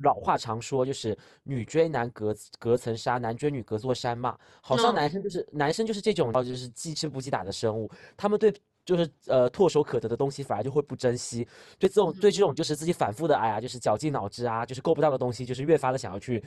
[0.03, 4.39] 老话常说，就是女追男隔隔层纱，男追女隔座山嘛。
[4.61, 11.47] 好像嗯男生就是男生就是这种，就是既吃不记打的生物，他们对就是呃唾手可得的东西反而就会不珍惜，
[11.79, 16.43] 对这种对这种就是自己反复的哎呀，就是绞尽脑汁啊，就是够不到的东西，就是越发的想要去。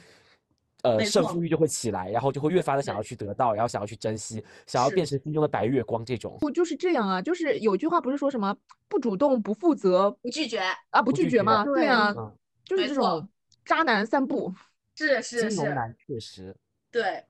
[0.84, 6.38] 呃，胜负欲就会起来，然后就会越发的想要去得到，然后想要去珍惜，想要变成心中的白月光这种。
[6.40, 7.22] 不就是这样啊？
[7.22, 8.56] 就是有句话不是说什么
[8.88, 11.64] 不主动、不负责不拒绝，啊，不不拒绝吗？
[11.64, 13.28] 对对啊，嗯，就是这种
[13.66, 14.54] 渣男散步。
[14.96, 16.56] 是是是，金融男确实
[16.92, 17.24] 对。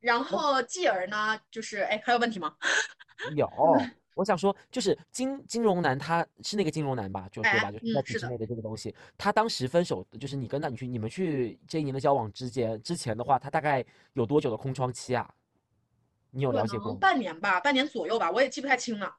[0.00, 2.54] 然后继而呢，就是哎，还有问题吗？
[3.36, 3.46] 有，
[4.20, 7.26] 我想说，就是金金融男，他是那个金融男吧？
[7.32, 7.72] 就对哎吧？
[7.72, 15.26] 就是在体制内的这个东西，他当时分手，就是你跟他，你去你们去这一年的交往之间之前的话，他大概有多久的空窗期啊？
[16.30, 16.94] 你有了解过？
[16.96, 19.16] 半年吧，半年左右吧，我也记不太清了。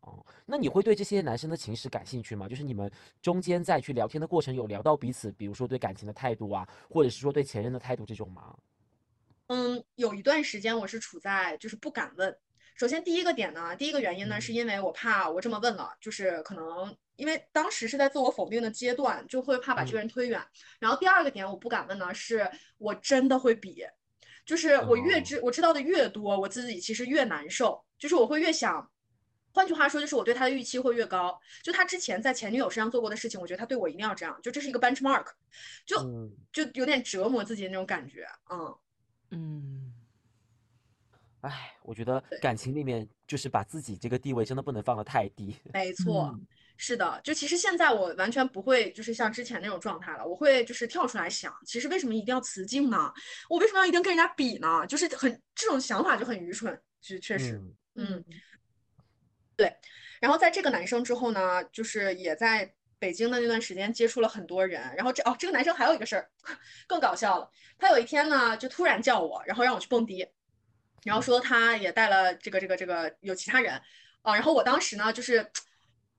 [0.00, 2.48] 哦，那你会对这些男生的情史感兴趣吗？
[2.48, 2.90] 就是你们
[3.22, 8.52] 中间在去聊天的过程有聊到彼此，比如说对感情的态度啊，或者是说对前任的态度这种吗？
[9.46, 12.36] 嗯，有一段时间我是处在就是不敢问。
[12.80, 20.42] 首先第一个点呢，第一个原因呢，是嗯因为我怕我这么问了，就是可能因为当时是在自我否定的阶段，就会怕把这个嗯人推远。
[20.78, 23.84] 然后第二个点我不敢问呢，是我真的会比，
[24.46, 28.90] 就是我越哦知我知道的越多，我自己其实越难受，就是我会越想。
[29.52, 31.38] 换句话说，就是我对他的预期会越高。
[31.62, 35.26] 就他之前在前女友身上做过的事情，我觉得他对我一定要这样，就这是一个 benchmark，
[35.84, 38.26] 就嗯，就有点折磨自己的那种感觉。
[38.48, 38.74] 嗯，
[39.32, 39.89] 嗯，
[41.42, 45.56] 唉，我觉得感情里面就是把自己这个地位真的不能放得太低。
[45.72, 46.30] 没错。
[46.34, 46.46] 嗯
[46.82, 53.12] 是的，就其实现在我完全不会就是像之前那种状态了，我会就是跳出来想，其实为什么一定要雌竞呢？
[53.50, 54.86] 我为什么要一定跟人家比呢？
[54.86, 57.60] 就是很这种想法就很愚蠢，就确实，
[57.96, 58.24] 嗯嗯，
[59.56, 59.76] 对。
[60.22, 66.30] 然后在这个男生之后呢，就是也在北京的那段时间接触了很多人，然后这哦，这个男生还有一个事儿
[66.88, 70.26] 更搞笑了，他有一天呢就突然叫我，然后让我去蹦迪，
[71.04, 73.80] 然后说他也带了这个这个这个有其他人
[74.22, 75.50] 啊，然后我当时呢就是。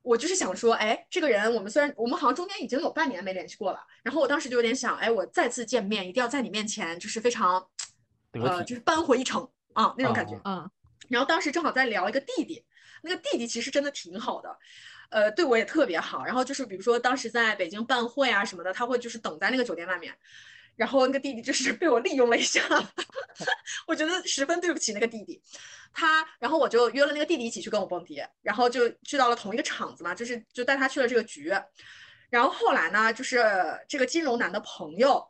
[0.03, 7.63] 我就是想说，哎，这个人我们虽然我们好像中间已经有半年没联系过了，然后我当时就有点想，哎，我再次见面一定要在你面前就是非常，
[8.31, 10.33] 呃，就是扳回一城啊那种感觉。
[10.37, 10.71] 啊嗯，
[11.07, 12.65] 然后当时正好在聊一个弟弟，
[13.03, 14.57] 那个弟弟其实真的挺好的，
[15.11, 16.25] 呃，对我也特别好。
[16.25, 20.11] 然后就是比如说当时在北京办会啊什么的，他会就是等在那个酒店外面。
[20.75, 22.61] 然后那个弟弟就是被我利用了一下，
[23.87, 25.41] 我觉得十分对不起那个弟弟。
[25.93, 31.53] 他，然后我就约了那个弟弟一起去跟我蹦迪，然后就去到了同一个场子嘛，就是就带他去了这个局。
[32.29, 33.43] 然后后来呢，就是
[33.89, 35.21] 这个金融男的朋友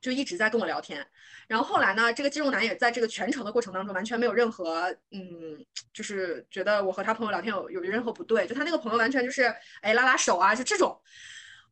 [0.00, 1.06] 就一直在跟我聊天。
[1.46, 11.00] 然后后来呢，这个金融男也在这个全程的过程当中完全没有任何嗯，就是觉得我和他朋友聊天有有任何不对，就他那个朋友完全就是哎拉拉手啊，就这种。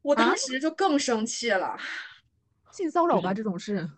[0.00, 1.76] 我当啊时就更生气了。
[2.72, 3.88] 性骚扰吧这种事，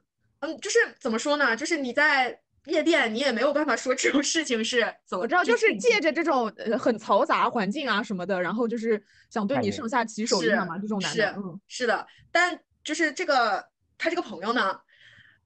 [0.40, 1.56] 嗯，就是怎么说呢？
[1.56, 5.22] 就是你在夜店，你也没有办法说这种事情是怎么。
[5.22, 13.64] 我知道，就是借着这种呃很嘈杂环境啊什么的，然后就是想对你上下其手一下是嘛，这种男是的，嗯，是的，但就是这个
[13.96, 14.78] 他这个朋友呢，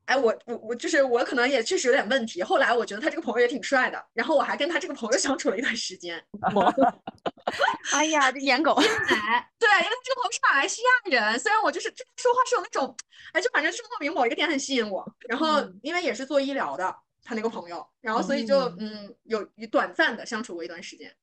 [0.09, 2.43] 哎，我我我就是我可能也确实有点问题。
[2.43, 6.23] 后来我觉得他这个朋友也挺帅的，然后我还跟他这个朋友相处了一段时间。
[7.93, 12.97] 哎呀，这颜狗，哎，对，因为这个朋友是马来西亚人，虽然我就是这说话是有那种，
[13.35, 15.07] 哎，就反正就是莫名某一个点很吸引我。
[15.29, 21.15] 然后嗯因为也是做医疗的，他那个朋友，然后所以就嗯有有短暂的相处过一段时间，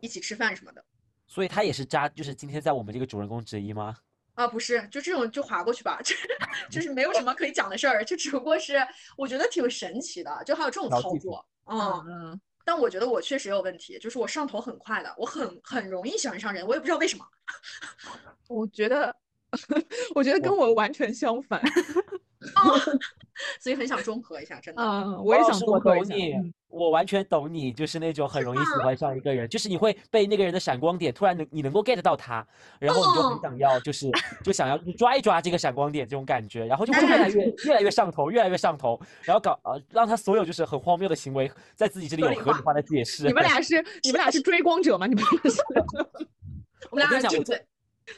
[0.00, 0.82] 一起吃饭什么的。
[1.26, 3.94] 所以他也是渣，就是今天在我们这个主人公之一吗？
[4.34, 6.14] 啊，不是，就这种就划过去吧， 就
[6.70, 8.76] 就是没有什 么可以讲的事儿，就只不过是
[9.16, 17.24] 我觉得挺神奇的，就还有这种操作，嗯，嗯，但我觉得我确实有问题，就是我上头很快的，我很很容易喜欢上人，我也不知道为什么。
[18.48, 19.14] 我觉得，
[20.14, 21.60] 我觉得跟我完全相反，
[23.60, 24.82] 所以很想中和一下，真的。
[24.82, 32.46] 嗯，我也想王老师我综合一下，懂你嗯，我完全懂你，就是那种很容易喜欢上一个人，就是你会被那个人的闪光点突然能你能够 get 到他，
[32.78, 34.10] 然后你就很嗯想要，就是
[34.44, 43.24] 就想要去抓一抓这个闪光点这种感觉，然后就会越来越越来越上头，越来越上头，然后搞呃让他所有就是很荒谬的行为在自己这里有合理化的解释。
[43.26, 45.06] 你们俩 是你们俩是追光者吗？
[45.06, 45.60] 你们俩是？
[46.90, 47.64] 我们俩我跟你讲，我对这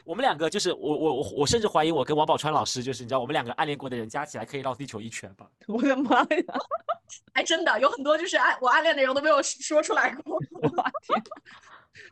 [0.03, 5.47] 我们两个就是我我我我甚至怀疑我跟王宝钏老师就是你知道我们两个暗恋过的人加起来可以绕地球一圈吧。
[5.67, 6.27] 我的妈呀！
[7.33, 10.39] 哎，真的有很多就是暗我暗恋的人都没有说出来过。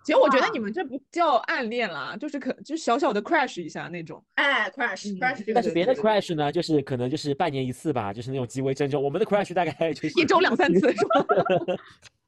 [0.06, 4.24] 其实我觉得你们这不叫暗恋啦，就是可就小小的 crash 一下那种。
[4.36, 9.02] 哎，crash 嗯 crash，这个但是别的 crash 呢，就是可能就是半年一次吧，就是那种极为珍重。
[9.02, 11.26] 我们的 crash 大概就是一周两三次是吧？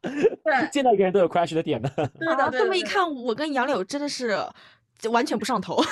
[0.02, 1.88] 对 见到一个人都有 crash 的点的。
[1.90, 4.54] 啊，对的，这么一看，我跟杨柳真的是就
[5.10, 5.84] 完全不上头。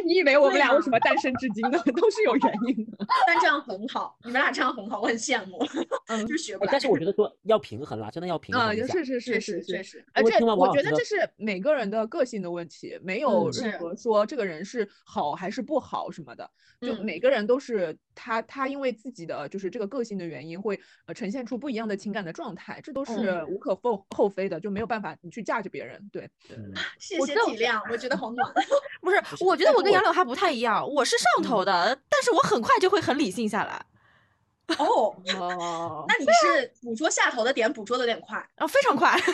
[0.00, 1.78] 那你以为我们俩为什么单身至今呢？
[2.00, 3.06] 都是有原因的。
[3.26, 5.58] 但这样很好，你们俩这样很好，我很羡慕，
[6.08, 6.68] 嗯就学不来。
[6.68, 8.86] 哎但是我觉得说要平衡啦，真的要平啊，衡一下。
[8.86, 9.62] 也是是是是是。
[9.62, 16.48] 实确实，而且我觉得这是每个人的个性的问题，没有任何说这个人是好还是不好什么的。
[16.80, 26.00] 就嗯每个人都是他他因为自己的就是这个个性的原因，会呃呈现出不一样的情感的状态，这都是嗯无可厚厚非的，就没有办法你去架着别人。
[26.10, 28.50] 对，嗯，谢谢体谅，我觉得好暖。
[29.02, 33.84] 不，是我觉得我跟杨柳还不太一样，我是上头的，但是我很快就会很理性下来，
[34.78, 39.18] 哦，哦，那你是捕捉下头的点捕捉的有点快，然后非常快。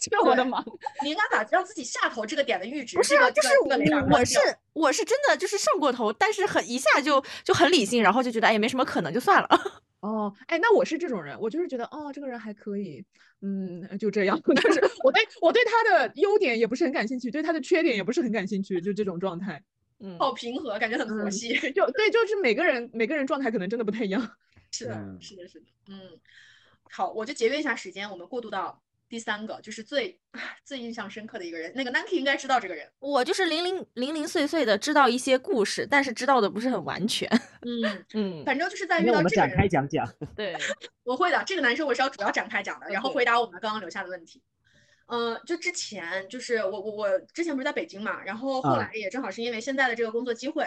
[0.00, 0.64] 这我的妈！
[1.02, 4.38] 你应该把让自己下头这个点的阈值，不是啊，就是这个雷达我是
[4.72, 9.48] 我是真的就是上过头，但是很一下就就很理性，然后就觉得哎也没什么可能，就算了。
[10.00, 13.04] 哦，哎，那我是这种人，我就是觉得哦，这个人还可以，
[13.42, 19.60] 嗯，就这样， 但是我对我对他的优点也不是很感兴趣，对他的缺点也不是很感兴趣，就这种状态。
[20.00, 21.30] 嗯，好平和，感觉很佛嗯。
[21.74, 24.36] 就对，就是每个人每个人状态可能真的不太一样。
[24.70, 26.18] 是的，嗯是的，是的，嗯，
[26.90, 30.20] 好，我就节约一下时间，我们过渡到第三个，就是最
[30.64, 37.28] 最印象深刻的一个人，那个 Nanki 应该知道这个人，我就是零零零零碎碎的知道一些故事，但是知道的不是很完全。
[37.62, 40.06] 嗯，嗯，反正就是在遇到这个人们展开，讲讲。
[40.36, 40.54] 对，
[41.02, 44.42] 我会的，这个男生我是要主要展开讲的，然后回答我们刚刚留下的问题。
[45.08, 50.64] 嗯、就之前就是我我我之前不是在北京嘛，然后后啊来也正好是因为现在的这个工作机会，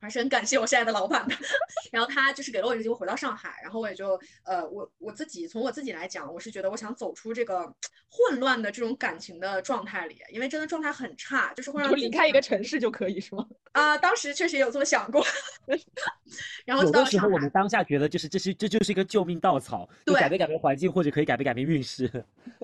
[0.00, 1.36] 还是很感谢我现在的老板的。
[1.92, 7.62] 然后他就是给了我一个机会回到上海，然后我也就呃我我自己从我自己来讲，我是觉得我想走出这个
[8.08, 13.46] 混乱的这种感情的状态里，因为真的状态很差，就是会让离开一个城市就可以是吗？
[13.72, 15.24] 啊、当时确实也有这么想过，
[16.64, 17.50] 然后有的时候我们。
[17.52, 22.08] 当下觉得就是这是这就是一个救命稻草，对改变改变环境，或者可以改变改变运势。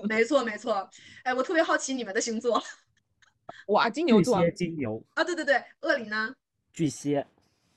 [0.07, 0.89] 没错没错，
[1.23, 2.63] 哎，我特别好奇你们的星座。
[3.67, 6.33] 哇，金牛座金牛、啊，对对对，恶灵呢？
[6.77, 7.25] 巨蟹，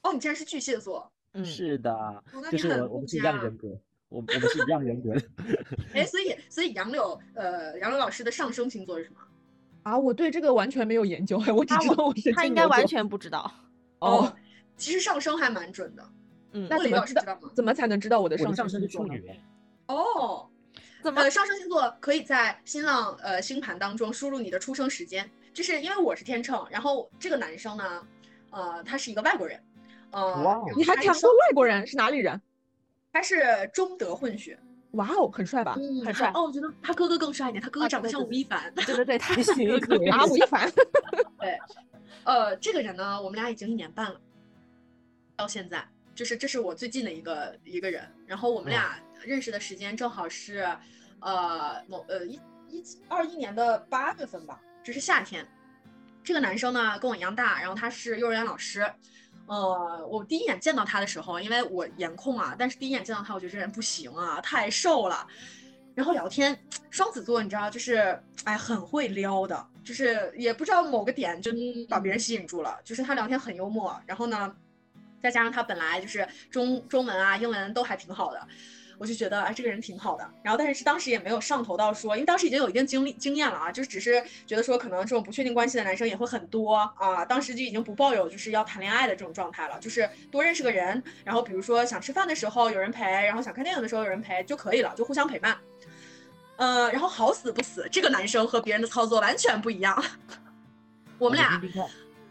[0.02, 2.22] 哦，你竟然是巨蟹座，嗯，是的，
[2.52, 3.68] 就是我我们是一样家人格，
[4.10, 5.14] 我我们是一样人格。
[5.96, 9.20] 哎，所以所以杨柳呃杨柳老师的上升星座是什么？
[9.84, 13.50] 啊，我对这个完全没有研究， 我只他知道我是他应该完全不知道。
[14.00, 14.30] 哦，
[14.76, 16.06] 其实上升还蛮准的。
[16.52, 17.50] 嗯，那李老师知道吗？
[17.54, 19.14] 怎么才能知道我的上上升星座呢？
[19.16, 19.40] 处女，
[19.86, 20.46] 哦，
[21.02, 28.06] 怎么呃，上升星座可以在新浪呃星盘当中输入你的出生时间，就是因为我是天秤，然后这个男生呢，
[28.50, 29.62] 呃，他是一个外国人，
[30.10, 32.40] 呃，你还谈过外国人是哪里人？
[33.12, 33.42] 他是
[33.72, 34.58] 中德混血，
[34.92, 35.76] 哇哦，很帅吧？
[35.78, 38.72] 嗯很帅哦，我觉得他哥哥更帅一点，他哥哥啊长得像吴亦凡。
[38.74, 40.70] 对对对，他你行可以啊，吴亦凡，
[41.40, 41.58] 对
[42.24, 44.20] 呃，这个人呢，我们俩已经一年半了，
[45.36, 45.84] 到现在，
[46.14, 48.02] 就是这是我最近的一个一个人。
[48.26, 50.66] 然后我们俩认识的时间正好是，
[51.20, 52.38] 呃，某呃一
[52.68, 55.46] 一二一年的八月份吧，这是夏天。
[56.30, 58.88] 这个男生呢跟我一样大，然后他是幼儿园老师。
[59.46, 65.26] 呃，我第一眼见到他的时候，因为我颜控啊，但是第一眼见到他，我觉得这人不行啊，太瘦了。
[65.92, 66.56] 然后聊天，
[66.88, 71.50] 双子座你知道，就是哎很会撩的，就是也不知道某个点就
[71.88, 74.54] 把别人吸引住了，就是他聊天很幽默，然后呢，
[75.20, 78.46] 再加上他本来就是中中文啊英文都还挺好的，
[79.00, 80.30] 我就觉得哎这个人挺好的。
[80.42, 95.56] 然后但是当时也没有上头到说，因为当时已经有一定经历经验了啊，就只是觉得说可能这种不确定关系的男生也会很多啊，当时就已经不抱有就是要谈恋爱的这种状态了，就是多认识个人，然后比如说想吃饭的时候有人陪，然后想看电影的时候有人陪就可以了，就互相陪伴。
[96.56, 100.04] 呃，然后好死不死，这个男生和别人的操作完全不一样。
[101.16, 101.58] 我们俩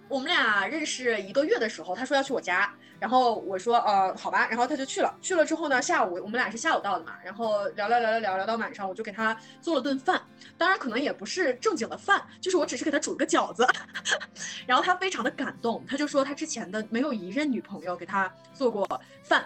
[0.08, 5.14] 我们俩认识一个月的时候，他说要去我家，然后我说呃好吧，然后他就去了。
[5.22, 10.22] 去了之后呢，下午我们俩是下午到的嘛，然后聊聊聊聊聊聊到晚上，我就给他做了顿饭，
[10.58, 13.66] 当然可能也不是正经的饭，就是我只是给他煮了个饺子。
[14.68, 18.86] 然后他非常的感动，他就说他之前的没有一任女朋友给他做过
[19.24, 19.46] 饭。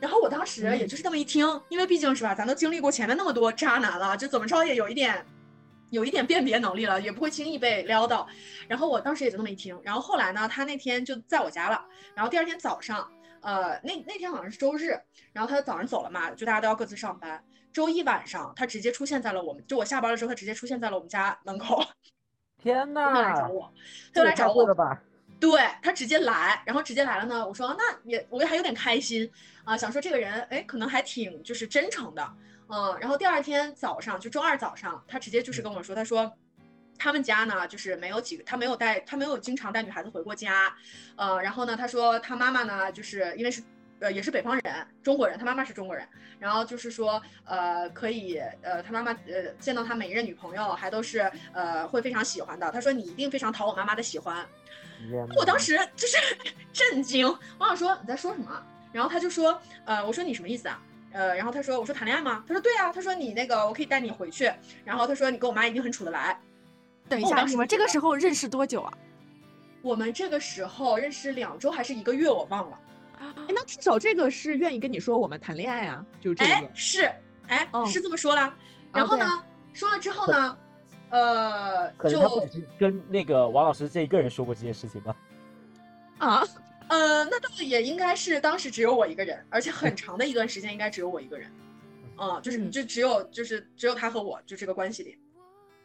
[0.00, 5.24] 然后我当时也就是这么一听，因为毕竟是吧，咱都经历过前面那么多渣男了，就怎么着也有一点，
[5.90, 8.26] 有一点辨别能力了，也不会轻易被撩到。
[8.66, 11.84] 然后我当时也就那么一听，然后后来呢，他那天就在我家了，
[12.14, 13.10] 然后第二天早上，
[13.40, 14.98] 呃，那那天好像是周日，
[15.32, 17.42] 然后他早上走了嘛，就大家都要各自上班。
[17.72, 21.84] 周一晚上，他直接出现在了我们，就我下班的时候，他直接出现在了我们家门口，
[22.62, 23.72] 天他就来呐找，我，
[24.12, 25.00] 他这也就来找我了吧？
[25.40, 29.30] 对他直接来，然后直接来了呢，我说那也我也还有点开心
[29.62, 32.28] 啊，想说这个人哎可能还挺就是真诚的，
[32.68, 36.32] 嗯，然后第二天早上就周二早上，他直接就是跟我说，他说
[36.98, 40.74] 他们家呢就是没有几个，他没有带他没有经常带女孩子回过家，
[41.16, 43.62] 呃，然后呢他说他妈妈呢就是因为是。
[44.00, 46.08] 呃，也是北方人，中国人，他妈妈是中国人，
[46.38, 52.70] 然后就是说，呃，可以，呃，他妈妈，呃，见到他每一任女朋友还都是，呃，会非常喜欢的。
[52.70, 54.46] 他说你一定非常讨我妈妈的喜欢，
[55.36, 56.16] 我当时就是
[56.72, 57.26] 震惊，
[57.58, 58.62] 我想说你在说什么？
[58.92, 60.80] 然后他就说，呃，我说你什么意思啊？
[61.12, 62.44] 呃，然后他说，我说谈恋爱吗？
[62.46, 64.50] 他说对啊，他说你那个我可以带你回去，
[64.84, 66.38] 然后他说你跟我妈一定很处得来。
[67.08, 68.92] 等一下，你们这个时候认识多久啊？
[69.80, 72.78] 我们这个时候认识两周还是一个月，我忘了。
[73.20, 77.12] 哎，那至少这个是愿意跟你说我们谈恋爱啊，就这个，哎是，
[77.46, 78.54] 哎、哦是这么说啦。
[78.92, 80.58] 然后对呢，说了之后呢，
[81.10, 82.46] 呃，就
[82.78, 85.16] 跟那个王老师这一个人说过这件事情吧？
[86.18, 86.44] 啊，
[86.88, 91.50] 呃，那倒也应该是当时只有我一个人，而且很长的一段时间应该只有我一个人，
[92.18, 92.70] 嗯，就是嗯。
[92.70, 95.18] 就只有就是只有他和我就这个关系里，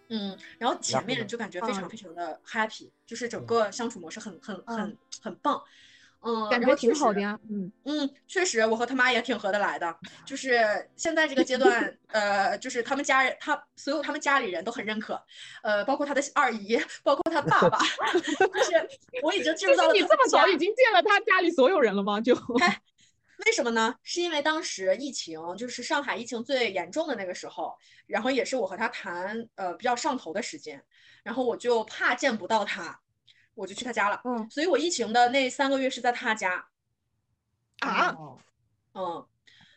[0.10, 1.90] 嗯，然后前面就感觉非常嗯。
[1.90, 3.46] 非常的 happy，就是整嗯。
[3.46, 4.98] 个相处模式很很很嗯。
[5.22, 5.64] 很棒，嗯，
[6.50, 9.94] 感觉挺好的呀，嗯，嗯，确实，我和他妈也挺合得来的。
[10.26, 10.62] 就是
[10.96, 15.22] 现在这个阶段，呃，就是他们家人，他所有他们家里人都很认可，
[15.64, 17.78] 呃，包括他的二姨，包括他爸爸，
[18.14, 18.90] 就是
[19.22, 22.22] 我已经进入到了你这么早已经见了他家里所有人了吗？
[22.22, 22.34] 就
[23.46, 23.94] 为什么呢？
[24.04, 27.76] 是因为当时疫情，就是上海疫情最严重的那个时候，
[28.08, 30.82] 然后也是我和他谈呃比较上头的时间，
[31.24, 32.98] 然后我就怕见不到他，
[33.56, 34.22] 我就去他家了。
[34.26, 36.66] 嗯所以我疫情的那三个月是在他家。
[37.80, 38.40] 啊，哦
[38.94, 39.28] 嗯，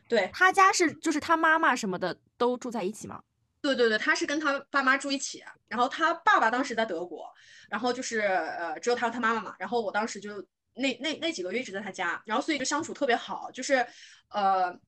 [0.09, 3.22] 对他家是就是他妈妈什么的都住在一起吗？
[3.62, 7.29] 对对对，他是跟他爸妈住一起，然后他爸爸当时在德国，
[7.68, 10.41] 然后就是呃只有他和他妈妈嘛，然后我当时就
[10.74, 13.85] 那那那几个月一直在他家，然后所以就相处特别好，就是
[14.29, 14.79] 呃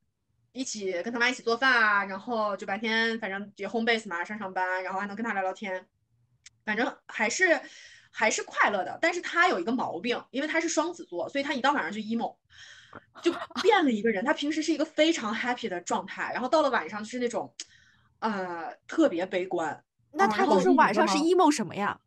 [0.53, 5.89] 一起跟他妈一起做饭啊，然后就白天反正也 home base 嘛，上上班，然后还能跟他聊聊天，
[6.65, 7.61] 反正还是
[8.11, 8.99] 还是快乐的。
[9.01, 12.37] 但是他有一个毛病，因为他是双子座，所以他一到晚上就 emo，
[13.23, 13.33] 就
[13.63, 14.25] 变了一个人。
[14.25, 17.53] 他平时是一个非常 happy 的状态，然后到了晚上就是那种
[18.21, 19.85] 呃特别悲观。
[20.13, 21.99] 那他就是晚上是 emo 什么呀？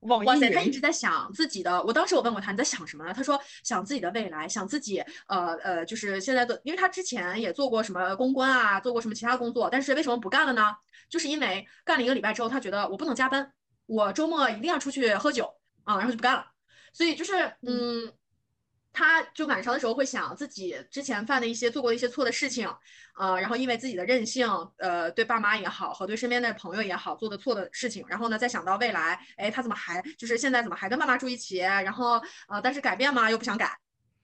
[0.00, 1.82] 哇塞，他一直在想自己的。
[1.84, 3.12] 我当时我问过他你在想什么呢？
[3.12, 10.74] 他说想自己的未来，想自己呃呃，就是现在的，因为他之前也做过什么公关啊，做过什么其他工作，但是为什么不干了呢？
[11.10, 13.52] 就是因为干了一个礼拜之后，他觉得我不能加班，
[13.90, 15.44] 我周末一定要出去喝酒
[15.84, 16.46] 啊，然后就不干了。
[16.92, 18.12] 所以就是嗯。
[18.92, 22.68] 他就晚上的时候会想自己之前犯的一些做过的一些错的事情，
[23.16, 31.58] 呃，然后因为自己的任性，呃，对爸妈也好和对身边的朋友也好做的错的事情，然后呢再想到未来，哎，他怎么还就是现在怎么还跟爸妈住一起？
[31.58, 33.78] 然后呃，但是改变嘛又不想改，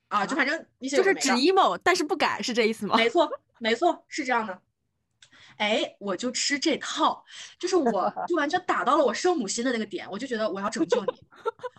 [0.08, 2.96] 啊，就反正一些就是只 emo，但是不改，是这意思吗？
[2.96, 4.60] 没错，没错，是这样的。
[5.56, 7.24] 哎，我就吃这套，
[7.58, 11.12] 就是我 就完全打到了我圣母心的那个点，我就觉得我要拯救你，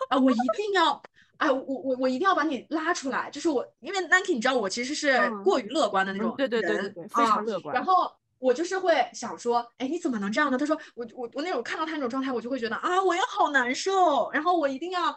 [0.09, 1.01] 啊，我一定要，
[1.37, 10.57] 哎，我我我一定要把你拉出来，就是我，因为 Nike 你知道我其实是嗯过于乐观的那嗯种对对对对人对非常啊乐观然后我就是会想说，哎，你怎么能这样呢？
[10.57, 15.15] 他说我我我那种看到他那种状态，我就会觉得啊，我也好难受，然后我一定要，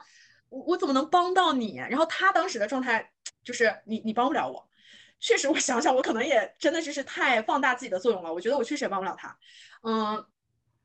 [0.49, 1.77] 我我怎么能帮到你？
[1.77, 3.11] 然后他当时的状态
[3.45, 4.70] 就是你你帮不了我。
[5.21, 8.33] 确实，我想想，我可能也真的就是太放大自己的作用了。
[8.33, 9.37] 我觉得我确实也帮不了他，
[9.83, 10.25] 嗯，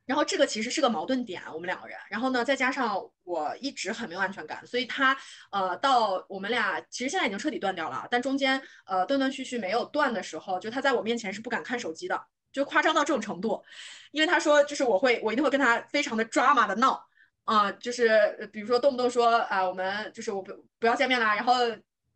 [0.06, 1.98] 然后这个其实是个矛盾点，我们两个人。
[2.10, 5.18] 然后呢，再加上我一直很没有安全感，所以他
[5.52, 12.22] 呃，到我们俩其实现在已经彻底断掉了，但中间呃断断续续没有断的时候，就他在我面前是不敢看手机的，
[12.52, 13.64] 就夸张到这种程度，
[14.12, 17.02] 因为他说就是我会我一定会跟他非常的抓马的闹。
[17.46, 21.54] 啊、就是比如说动不动说啊、我们就是我不不要见面啦，然后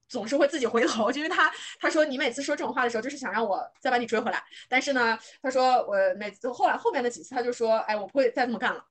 [0.09, 1.49] 总是会自己回头， 因为他
[1.79, 4.43] 他说你每次说这种话的时候，就是想让我再把你追回来。
[4.67, 8.83] 但是呢，他说我每次后来后面的几次，他就说，哎，我不会再这么干了。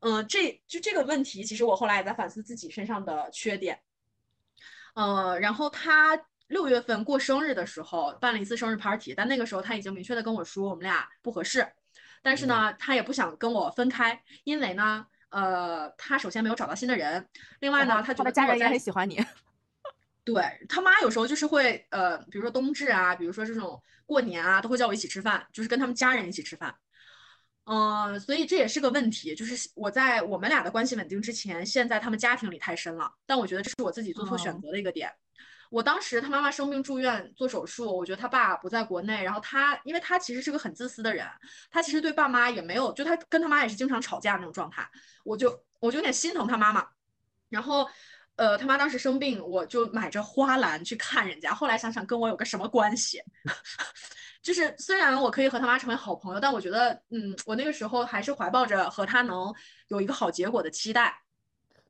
[0.00, 3.80] 嗯，这就这个问题，其实我后来也在反思自己身上的缺点。
[4.94, 11.66] 呃，然后他六月份过生日的时候办了一次生日 party，但那个时候他已经明确的跟我说我们俩不合适，
[12.20, 17.26] 但是呢，他也不想跟我分开，因为呢，呃，他首先没有找到新的人，
[17.60, 19.24] 另外呢，他觉得家人也很喜欢你。
[20.24, 26.74] 对他妈有时候就是会呃，比如说冬至啊，比如说这种过年啊，都会叫我一起吃饭，就是跟他们家人一起吃饭。
[27.66, 33.10] 嗯、所以这也是个问题，就是我在我们俩的关系稳定之前，陷在他们家庭里太深了。
[33.26, 35.10] 但我觉得这是我自己做错选哦择的一个点。
[35.70, 41.26] 我当时他妈妈生病住院做手术，我觉得他爸不在国内，然后他因为他其实是个很自私的人，
[41.70, 44.88] 他其实对爸妈也没有，就他跟他妈也是经常吵架那种状态，
[45.24, 46.86] 我就我就有点心疼他妈妈。
[47.48, 47.88] 然后，
[48.36, 51.54] 呃，他妈当时生病，我就买着花篮去看人家。
[51.54, 53.22] 后来想想，跟我有个什么关系？
[54.42, 59.54] 就是虽然我可以和他妈成为好朋友，但我觉得，嗯，我那个时候还是怀抱着和他能
[59.88, 61.08] 有一个好结果的期待。
[61.08, 61.14] 哦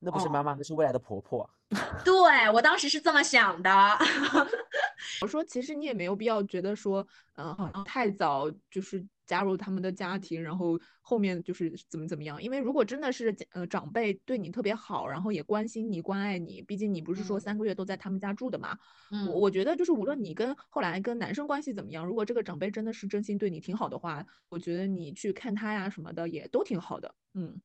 [0.00, 1.48] 那不是妈妈，那是未来的婆婆。
[2.04, 3.70] 对，我当时是这么想的。
[5.22, 12.42] 我说，其实你也没有必要觉得说，嗯、好像太早就是加入他们的家庭，然后后面就是怎么怎么样。
[12.42, 18.78] 因为如果真的是呃长辈对你特别好，然后也关心你、关爱你，毕竟你不是说嗯三个月都在他们家住的嘛。
[19.10, 27.14] 嗯我我觉得就是无论你跟后来跟男生关系怎么样，如果这个长辈真的是真心对你挺好的话，我觉得你去看他呀什么的也都挺好的。
[27.34, 27.60] 嗯，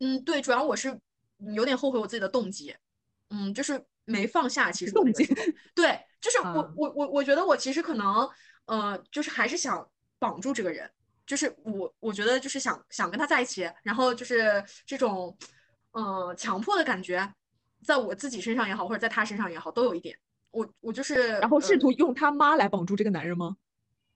[0.00, 0.98] 嗯，对，主要我是
[1.54, 2.74] 有点后悔我自己的动机，
[3.30, 4.70] 嗯，就是没放下。
[4.72, 5.24] 其实 动机，
[5.74, 8.28] 对，就是 我啊我我我觉得我其实可能，
[8.66, 9.88] 呃，就是还是想
[10.18, 10.90] 绑住这个人，
[11.26, 15.36] 就是我我觉得就是想想跟他在一起，然后就是这种，
[15.92, 17.32] 呃，强迫的感觉，
[17.84, 20.18] 在我自己身上也好，或者在他身上也好，都有一点。
[20.50, 23.56] 我我就是，然后试呃图用他妈来绑住这个男人吗？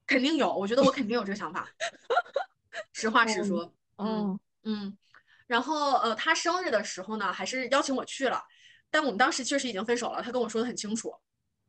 [0.06, 1.68] 肯定有，我觉得我肯定有这个想法，
[2.92, 4.06] 实话实哦说，嗯。
[4.06, 4.96] 哦，嗯，
[5.46, 8.42] 然后呃，他生日的时候呢，还是邀请我去了，
[8.90, 11.14] 但我们当时确实已经分手了，他跟我说的很清楚。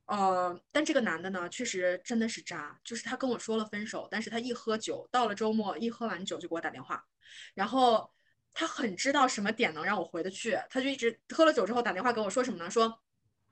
[0.05, 7.03] 呃，但这个男的呢，确实真的是渣，就是他跟我说了分手，但是他一喝酒，到了周末一喝完酒就给我打电话，
[7.53, 8.11] 然后
[8.53, 12.69] 他很知道什么点能让我回得去，他就一直喝了酒之后打电话跟我说什么呢？
[12.69, 12.99] 说，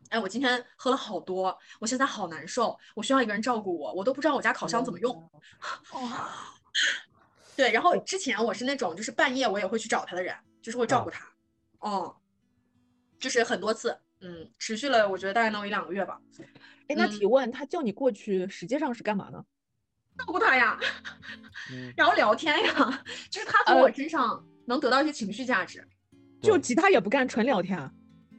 [0.09, 5.31] 哎，我今天喝了好多，我现在好难受，我需要一个人照顾我，我都不知道我家烤箱怎么用。
[7.55, 11.33] 对，然后之前我是那种就是半夜我也会去找他的人，就是会照啊顾他，
[11.79, 12.15] 哦，
[13.19, 16.19] 就是很多次，嗯，持续了我觉得大概能有一两个月吧，
[16.87, 19.43] 哎，那嗯提问，他叫你过去，实际上是干嘛呢？
[20.17, 20.77] 照顾他呀，
[21.71, 25.87] 嗯，然后聊天呀， 就是他从我呃身上能得到一些情绪价值，
[26.41, 27.91] 对就其他也不干，纯聊天啊，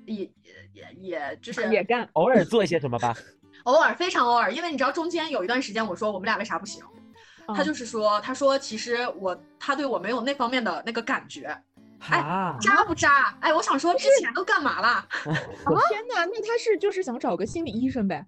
[0.06, 0.32] 也也
[0.72, 2.08] 也也就是也干。
[2.12, 3.16] 偶尔做一些什么吧。
[3.64, 6.84] 偶尔非常偶尔，因为你知道中间有一段时间我说我们俩为啥不行，
[7.48, 11.56] 他嗯就是说他说其实我他对我没有那方面的那个感觉，
[12.10, 13.36] 哎哈，渣不渣？
[13.40, 15.06] 哎，我想说之前都干嘛了？
[15.24, 18.24] 天呐，那他是就是想找个心理医生呗？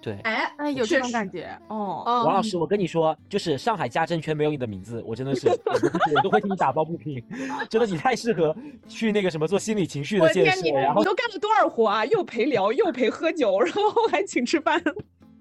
[0.00, 2.02] 对，哎哎，有这种感觉哦。
[2.06, 7.22] 哦王老师，我跟你说，就是上海家政圈没有你的名字，我真的是，我都会替你打抱不平。
[7.68, 8.54] 真的，你太适合
[8.86, 12.04] 去那个什么做心理情绪的建设，你然后你都干了多少活啊？
[12.06, 14.80] 又陪聊，又陪喝酒，然后还请吃饭，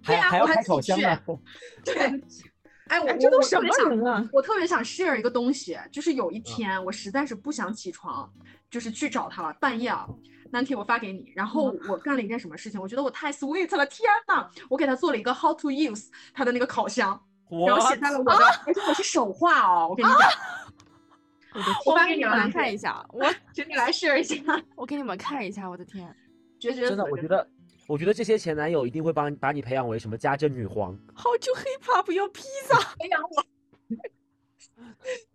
[0.01, 1.19] 还还开烤箱自己去呢。
[1.83, 2.21] 对，
[2.87, 4.29] 哎，我这都什么我特别想人啊？
[4.31, 8.29] 我特别想 share 一个东西，就是有嗯一天我实在是不想起床，
[8.69, 10.07] 就是去找他了，半夜啊。
[10.51, 12.79] 难题我发给你，然后嗯我干了一件什么事情？
[12.79, 14.47] 我觉得我太 sweet 了，天呐！
[14.69, 17.19] 我给他做了一个 how to use 他的那个烤箱，
[17.67, 20.29] 然后写在了我的，而且我是手画哦，我跟你讲，
[21.87, 24.37] 我发给你了，看一下，我 请你来 share 一下，
[24.75, 26.15] 我给你们看一下，我的天，
[26.59, 27.45] 绝绝真的，子我觉得，
[27.87, 30.97] 我觉得这些前男友一定会帮你把你培养为什么家政女皇。
[31.13, 33.45] 好久 hip hop 要披萨， 培养我，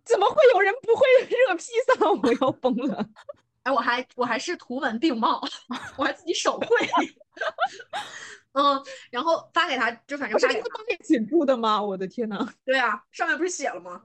[0.03, 2.11] 怎么会有人不会热披萨？
[2.11, 3.09] 我要疯了！
[3.63, 5.41] 哎，我还我还是图文并茂，
[5.97, 6.67] 我还自己手绘，
[8.53, 11.81] 嗯，然后发给他，就反正不是发给他，跟他们一起住的吗？
[11.81, 14.03] 我的天呐，对啊，上面不是写了吗？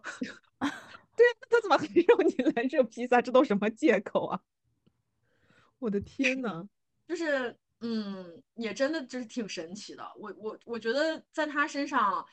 [0.61, 3.21] 对啊他怎么还让你来热披萨？
[3.23, 4.41] 这都什么借口啊？
[5.81, 6.69] 我的天呐！
[7.09, 10.03] 就是嗯，也真的就是挺神奇的。
[10.17, 12.25] 我我我觉得在他身上，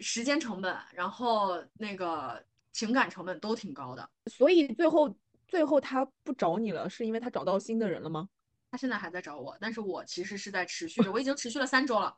[0.00, 4.08] 时间成本，然后那个情感成本都挺高的。
[4.26, 5.14] 所以最后
[5.46, 8.28] 最后他不找你了，是因为他找到新的人了吗？
[8.70, 12.16] 他现在还在找我，但是我其实是在持续着，我已经持续了三周了。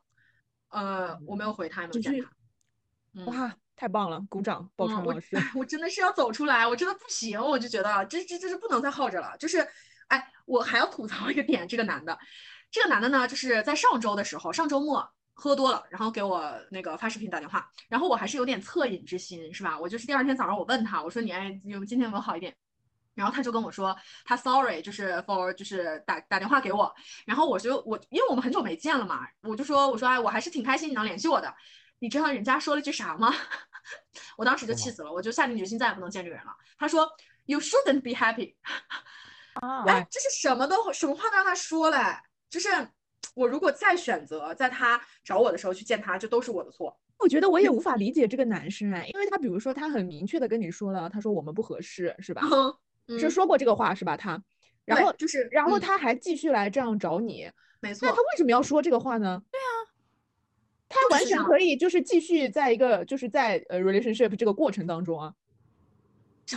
[0.69, 2.31] 呃，我没有回他，也没有见他。
[3.13, 4.69] 嗯，哇，太棒了，鼓掌！
[4.75, 9.35] 宝嗯我川老师，哎 我真的是要走出来，我真的不行，我就觉得这这这是不能再耗着了。
[9.37, 9.67] 就是，
[10.07, 12.17] 哎，我还要吐槽一个点，这个男的，
[12.71, 19.77] 这个男的呢，就是在上周的时候，上周末喝多了，然后给我那个发视频打电话，然后我还是有点恻隐之心，是吧？
[19.79, 22.55] 我就是第二天早上我问他，我说你哎，有今天有没有好一点？
[23.15, 23.95] 然后他就跟我说，
[24.25, 26.93] 他 sorry，就是 for 就是打打电话给我，
[27.25, 31.53] 然后我就我因为我们很久没见了嘛，我就说我说哎，我还是挺开心你能联系我的。
[31.99, 33.33] 你知道人家说了句啥吗？
[34.37, 36.51] 我当时就气死了，我就下定决心再也不能见这个人了。
[36.77, 37.09] 他说
[37.45, 38.55] ：“You shouldn't be happy。”
[39.55, 41.97] 啊，哎，这是什么都什么话都让他说嘞，
[42.49, 42.69] 就是
[43.35, 46.97] 我如果再选择在他找我的时候去见他，这都是我的错。
[47.17, 52.41] 我觉得我也无法理解这个男生哎，因为他比如说他很明确的跟你说了，他说我们不合适，是吧？
[53.07, 54.17] 嗯，是说过这个话是吧？
[54.17, 54.41] 他，
[54.83, 57.49] 然后就是嗯然后他还继续来这样找你，
[57.79, 59.41] 没错那他，为什么要说这个话呢？
[59.49, 59.71] 对啊，
[60.89, 65.33] 他完全可以就是继续在一个就是在呃 relationship 这个过程当中啊，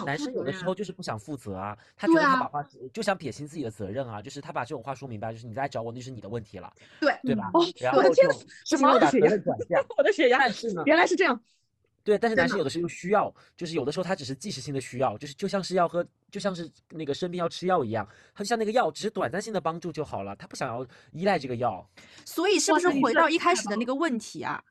[0.05, 2.63] 男生有的时候就是不想负责啊，他觉得他把话
[2.93, 7.51] 就想撇清自己的责任啊，就是他把这种话说明白，就是你再来找我那是你的问题了，对对吧？
[7.55, 8.35] 哦然后就我的天呐
[8.65, 9.85] 什把责么血压任转嫁。
[9.97, 11.41] 我的血压但是呢，原来是这样，
[12.05, 21.89] 对，但是男生有的时候又需要，就是有的时候他只是即时性的需要，就是就像是要喝，就像是那个生病要吃药一样，他就像那个药只是短暂性的帮助就好了，他不想要依赖这个药。
[22.25, 24.63] 所以是不是回到一开始的那个问题啊？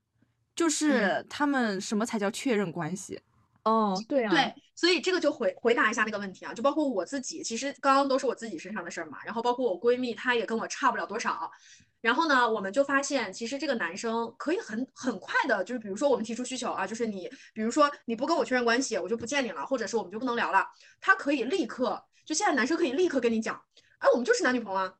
[0.56, 3.20] 就是他们什么才叫确认关系？
[3.64, 11.52] 哦，对啊，对，所以这个就回回答一下那个问题啊，就包括我自己，其实刚刚都是我自己身上的事儿嘛，然后包括我闺蜜，她也跟我差不了多少。
[12.00, 20.64] 然后呢，我们就发现，其实这个男生可以很很快的，就是比如说我们提出需求啊，就是你，比如说你不跟我确认关系，我就不见你了，或者是我们就不能聊了，
[21.02, 23.60] 他可以立刻，就现在男生可以立刻跟你讲，
[23.98, 24.94] 哎，我们就是男女朋友啊。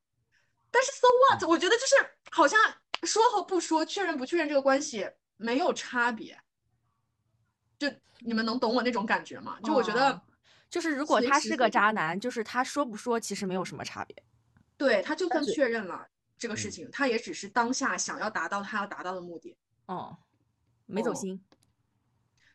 [0.72, 1.48] 但是 so what？
[1.48, 1.96] 我觉得就是
[2.32, 2.60] 好像
[3.04, 5.08] 说和不说，确认不确认这个关系
[5.38, 6.36] 没有差别。
[7.78, 7.88] 就
[8.20, 9.58] 你们能懂我那种感觉吗？
[9.64, 10.22] 就我觉得哦
[10.70, 14.24] 就是如果他是个渣男，就是他说不说其实没有什么差别。
[14.78, 16.08] 对他就算确认了
[16.38, 19.56] 这个事嗯情，他也只是当下想要达到他要达到的目的。
[19.86, 20.18] 哦，
[20.86, 21.42] 没走哦心。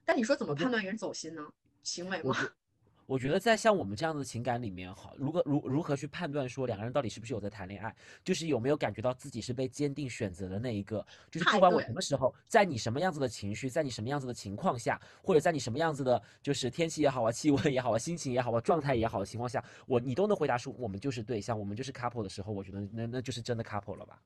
[0.04, 1.42] 但你说怎么判断一个人走心呢？
[1.82, 2.36] 行为吗？
[3.12, 7.94] 我觉得在像我们这样的情感里面，好，如何如如何去判断说两个人到底是不是有在谈恋爱，
[8.24, 24.18] 就是有没有感觉到自己是被坚定选择的那一个，就是不管我什么时候，在你什么样子的情绪，在你什么样子的情况下，或者在你什么样子的，就是天气也好啊，气温也好啊，心情也好啊，状态也好的情况下，我你都能回答出我们就是对象，我们就是 couple 的时候，我觉得那那就是真的 couple 了吧？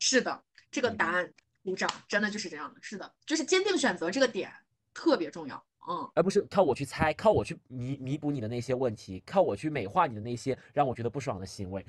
[0.00, 0.38] 是的，
[0.70, 1.32] 这个嗯答案
[1.62, 2.78] 鼓掌，真的就是这样的。
[2.82, 4.52] 是的，就是坚定选择这个点
[4.92, 5.64] 特别重要。
[5.88, 11.84] 嗯，而不是靠我去猜，靠我去弥弥补你的那些问题，靠我去美化你的那些让我觉得不爽的行为，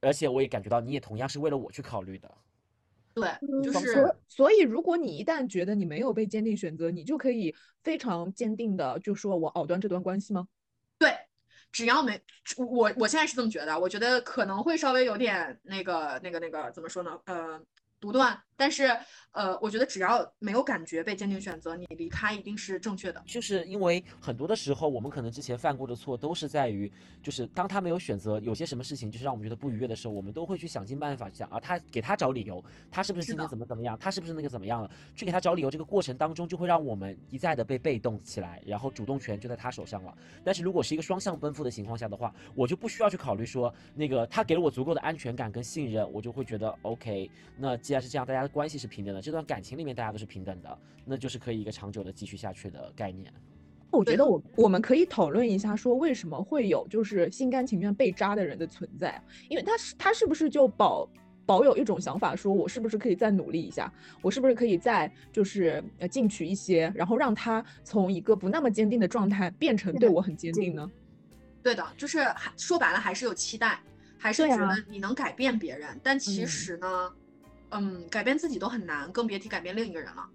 [0.00, 2.30] 而且我也感觉到你也同样是为了我去考虑的。
[3.14, 3.28] 对，
[3.62, 10.48] 就是嗯所所以，如果你一旦觉得你没有被坚定选择，你就可以非常坚定的就说我藕断这段关系吗？
[10.98, 11.14] 对，
[11.70, 12.20] 只要没
[12.56, 17.20] 我，我现在是这么觉得，我觉得可能会稍微有点那个、那个、那个怎么说呢？
[17.26, 17.60] 呃，
[18.00, 18.88] 独断，但是，
[19.32, 23.22] 呃，我觉得只要没有感觉被坚定选择，你离开一定是正确的。
[23.26, 26.90] 就是因为很多的时候，我们可能之前犯过的错都是在于，
[27.22, 40.16] 就是当他没有选择，有些什么事情就是让我们觉得不愉悦的时候，我们都会去想尽办法想啊，他给他找理由，他是不是今天怎么怎么样，他是不是那个怎么样了，去给他找理由，这个过程当中就会让我们一再的被被动起来，然后主动权就在他手上了。
[40.44, 47.28] 但是如果是一个双向奔赴的情况下的话，我就不需要去考虑说那个他给了我足够的安全感跟信任，我就会觉得 OK。
[47.56, 49.20] 那既然是这样，大家的关系是平等的。
[49.20, 53.32] 这段感情里面大家都是平等的，那就是可以一个长久的继续下去的概念。
[53.90, 59.22] 我觉得我我们可以讨论一下，说为什么会有就是心甘情愿被渣的人的存在？
[59.48, 61.08] 因为他是他是不是就保
[61.46, 70.90] 保有一种想法，说我是不是可以再努力一下，我是不是可以再就是呃进取一些，然后让他从一个不那么坚定的状态变成对我很坚定呢？
[71.62, 73.80] 对的，就是还说白了还是有期待，
[74.18, 76.88] 还是觉得你能改变别人，但其实呢？
[77.10, 77.16] 嗯，
[78.10, 80.28] 改变自己都很难，更别提改变另一个人了。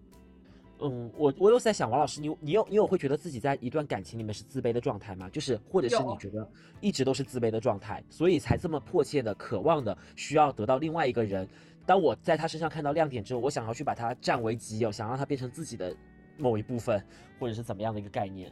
[0.81, 5.29] 嗯，我我有在想，王老师，你你有你有会觉得自己在一段感情里面是自卑的状态吗？
[5.29, 11.45] 就是或者是你觉得一直都是自卑的状态，所以才这么迫切的渴望的需要得到另外一个人。
[11.85, 15.93] 当我在他身上看到亮点之后，我想要去把他占为己有，想让他变成自己的
[16.37, 17.03] 某一部分，
[17.39, 18.49] 或者是怎么样的一个概念？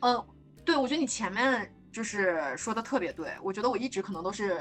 [0.00, 0.22] 嗯，
[0.62, 4.60] 对，我觉得你前面就是说的特别对，我觉得我一直可能都是。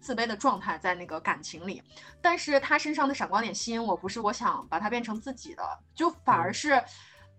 [0.00, 1.82] 自卑的状态在那个感情里，
[2.20, 5.62] 但是他身上的闪光点吸引我，不是我想把他变成自己的，
[5.94, 6.82] 就反而是，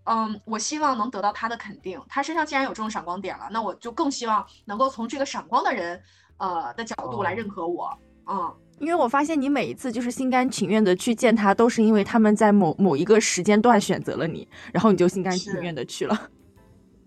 [0.04, 2.00] 嗯，我希望能得到他的肯定。
[2.08, 6.00] 他身上既然有这种闪光点了，那我就更希望能够从这个闪光的人，
[6.38, 7.90] 呃的角度来认可我。
[8.26, 16.30] 嗯，因为我发现你每一次就是心甘情愿的去见他，都是因为他们在某某一个时间段选择了你，然后你就心甘情愿的去了。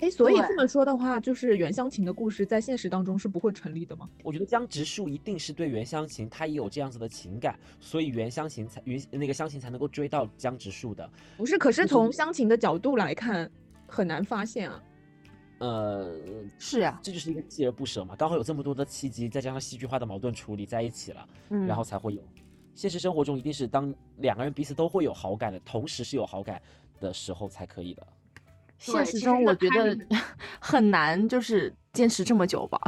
[0.05, 4.07] 哎，所以这么说的话，就是袁湘琴的故事在现实当中是不会成立的吗？
[4.23, 11.09] 我觉得江直树一定是对袁湘琴，他也有这样子的情感，所以袁湘琴才袁那个湘琴才能够追到江直树的。
[11.37, 13.49] 不是，可是从湘琴的角度来看，
[13.87, 14.83] 很难发现啊。
[15.57, 16.13] 呃，
[16.59, 18.15] 是啊，这就是一个锲而不舍嘛。
[18.15, 22.21] 刚好有这么多的契机，再加上戏剧化的矛盾处理在一起了，然后才会有。
[22.75, 26.61] 现实生活中一定是当两个人彼此都会有好感的同时是有好感
[26.99, 28.05] 的时候才可以的。
[28.93, 29.97] 现实中我觉得
[30.59, 32.79] 很难，就是坚持这么久吧。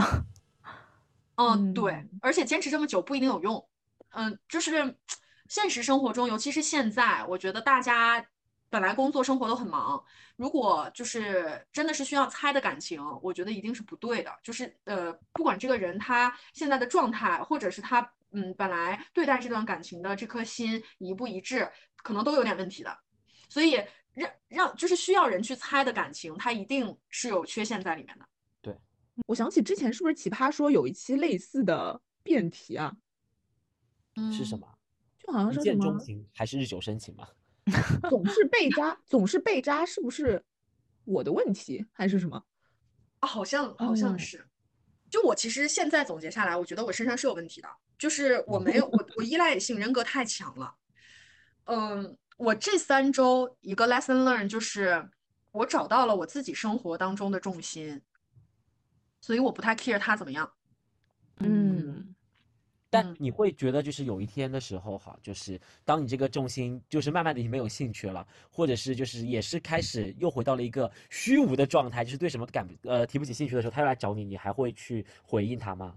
[1.35, 3.67] 嗯，对，而且坚持这么久不一定有用。
[4.11, 4.95] 嗯，就是
[5.47, 8.25] 现实生活中，尤其是现在，我觉得大家
[8.69, 10.03] 本来工作生活都很忙，
[10.35, 14.31] 如果就是真的是需要猜的感情，我觉得一定是不对的。
[14.43, 22.97] 就是呃，不管这个人他现在的状态，或者是他嗯本来对待这段感情的这颗心一不一致，可能都有点问题的。
[23.49, 23.83] 所以。
[24.17, 28.27] 让让就是需要人去猜的感情，它一定是有缺陷在里面的。
[28.61, 28.75] 对，
[29.27, 32.97] 我想起之前是不是奇葩说有一期类似的辩题啊？
[34.31, 34.67] 是什么？
[35.19, 35.83] 就好像是什么？
[35.83, 37.27] 钟情还是日久生情吗？
[38.09, 40.43] 总是被渣，总是被渣，是不是
[41.05, 42.43] 我的问题还是什么？
[43.19, 44.43] 啊，好像好像是。
[45.11, 50.75] 就我其实现在总结下来，我觉得我身上是有问题的，就是我没有 我我依赖性人格太强了。
[51.65, 52.17] 嗯。
[52.37, 55.09] 我这三周一个 lesson learn 就是
[55.51, 57.99] 我找到了我自己生活当中的重心，
[59.19, 60.49] 所以我不太 care 他怎么样。
[61.39, 62.15] 嗯，
[62.91, 75.95] 但你会觉得就是有一天的时候哈，就是当你这个重心就是慢慢的已经没有兴趣了，或者是就是也是开始又回到了一个虚无的状态，就是对什么感呃提不起兴趣的时候，他又来找你，你还会去回应他吗？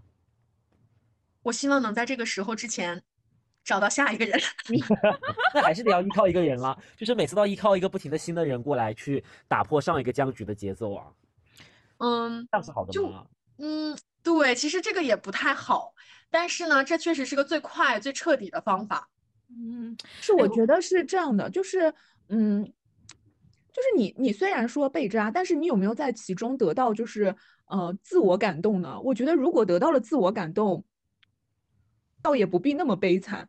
[1.43, 3.03] 我希望能在这个时候之前。
[3.63, 4.41] 找到下一个人，
[5.55, 6.77] 那还是得要依靠一个人了。
[6.97, 11.07] 就是每次都要依靠一个不停的新的人过来去打破上一个僵局的节奏啊。
[11.99, 13.27] 嗯，这样是好的吗？
[13.59, 15.93] 嗯，对，其实这个也不太好，
[16.31, 19.09] 但是呢，这确实是个最快、最彻底的方法。
[19.49, 21.93] 嗯，是我觉得是这样的，就是
[22.29, 27.37] 嗯，就是你你虽然说被渣，但是你有没有在其中得到就是
[27.67, 28.99] 呃自我感动呢？
[29.01, 30.85] 我觉得如果得到了自我感动。
[32.23, 33.49] 倒也不必那么悲惨，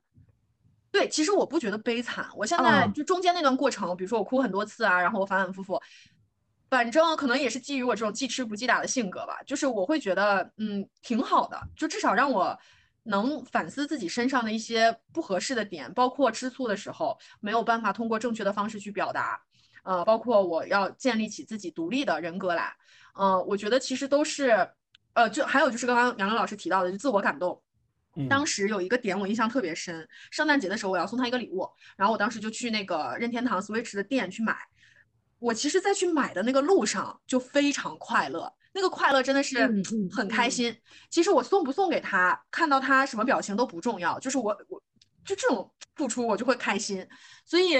[0.92, 2.28] 对，其实我不觉得悲惨。
[2.36, 5.82] 我现在就中间那段过程，比如说我哭很多次啊，然后我反反复复，
[6.70, 12.58] 反正可能也是基于我这种记吃不记打的性格吧，就是我会觉得嗯挺好的，就至少让我
[13.04, 19.42] 能反思自己身上的一些不合适的点，包括吃醋的时候没有办法通过正确的方式去表达，
[19.84, 22.76] 呃，包括我要建立起自己独立的人格来，
[23.18, 24.70] 嗯，我觉得其实都是，
[25.14, 27.62] 呃，就还有就是刚刚杨磊老师提到的，就自我感动。
[28.30, 34.57] 当时有一个点我印象特别深，圣诞节的时候我要送他一个礼物，然后我当时就去那个任天堂 Switch 的店去买。
[35.39, 39.68] 我其实，在去买的那个路上就非常快乐，那个快乐真的是
[40.12, 40.78] 很开心。
[41.09, 44.80] 其实我送不送给他，看到他什么表情都不重要，就是我我
[45.26, 47.07] 就这种付出我就会开心，
[47.45, 47.76] 所以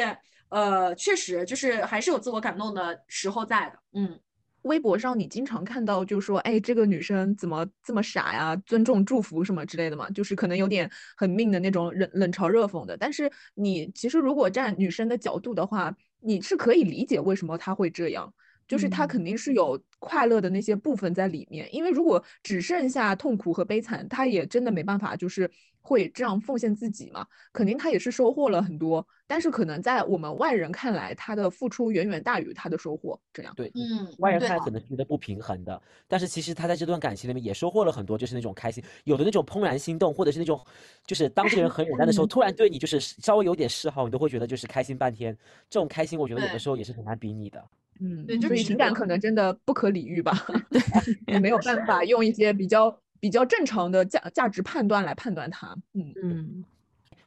[0.50, 4.20] 呃，确实就是还是有自我感动的时候在的，嗯。
[4.64, 8.56] 微博上你经常看到，就说，哎，这个女生怎么这么傻呀？
[8.66, 12.96] 尊重、祝福什么之类的嘛，就是可能有点很命的那种冷冷嘲热讽的。
[12.96, 18.34] 但是你其实如果站女生的角度的话，你是可以理解为什么她会这样。
[18.68, 25.50] 就是她肯定是有快乐的那些部分在里面，因为如果只剩下痛苦和悲惨，她也真的没办法，就是
[25.82, 27.26] 会这样奉献自己嘛。
[27.52, 33.18] 肯定她也是收获了很多，但是可能在我们外人看来，他的付出远远大于他的收获。
[33.32, 40.60] 这样对，嗯，外人看可能觉得不平衡的，但是其实他在这段感情里面也收获了很多，就是那种开心，有的那种怦然心动，或者是那种，
[41.08, 45.34] 就是当这个人很冷淡的时候，突然对你就是稍微有点示好，你都会觉得就是开心半天。
[45.70, 47.64] 这种开心，我觉得有的时候也是很难比拟的。
[48.02, 50.46] 嗯，对，所以情感可能真的不可理喻吧
[51.28, 55.74] 也没有办法用一些比较比较正常的价价值判断来判断它。
[55.94, 56.66] 嗯嗯，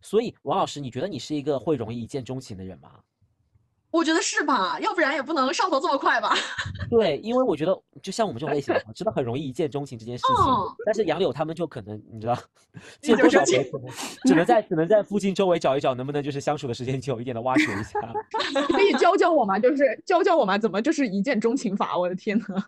[0.05, 2.90] 所以王老师，你觉得你是一个会容易一见钟情的人吗？
[3.90, 6.34] 我觉得是吧，要不然也不能上头这么快吧。
[6.90, 10.44] 对，因为我觉得就像我们这种类型的，真的很容易一见钟情这件事情。
[10.84, 12.36] 但是杨柳他们就可能你知道，
[13.00, 13.88] 见多少回，可能
[14.24, 17.98] 只能在 只能在附近周围找一找，能不能就是相处的时间久一点的挖掘一下。
[18.68, 19.59] 可以教教我吗？
[19.59, 20.59] 就是教教我吗？
[20.59, 21.96] 怎么就是一见钟情法？
[21.96, 22.64] 我的天呐！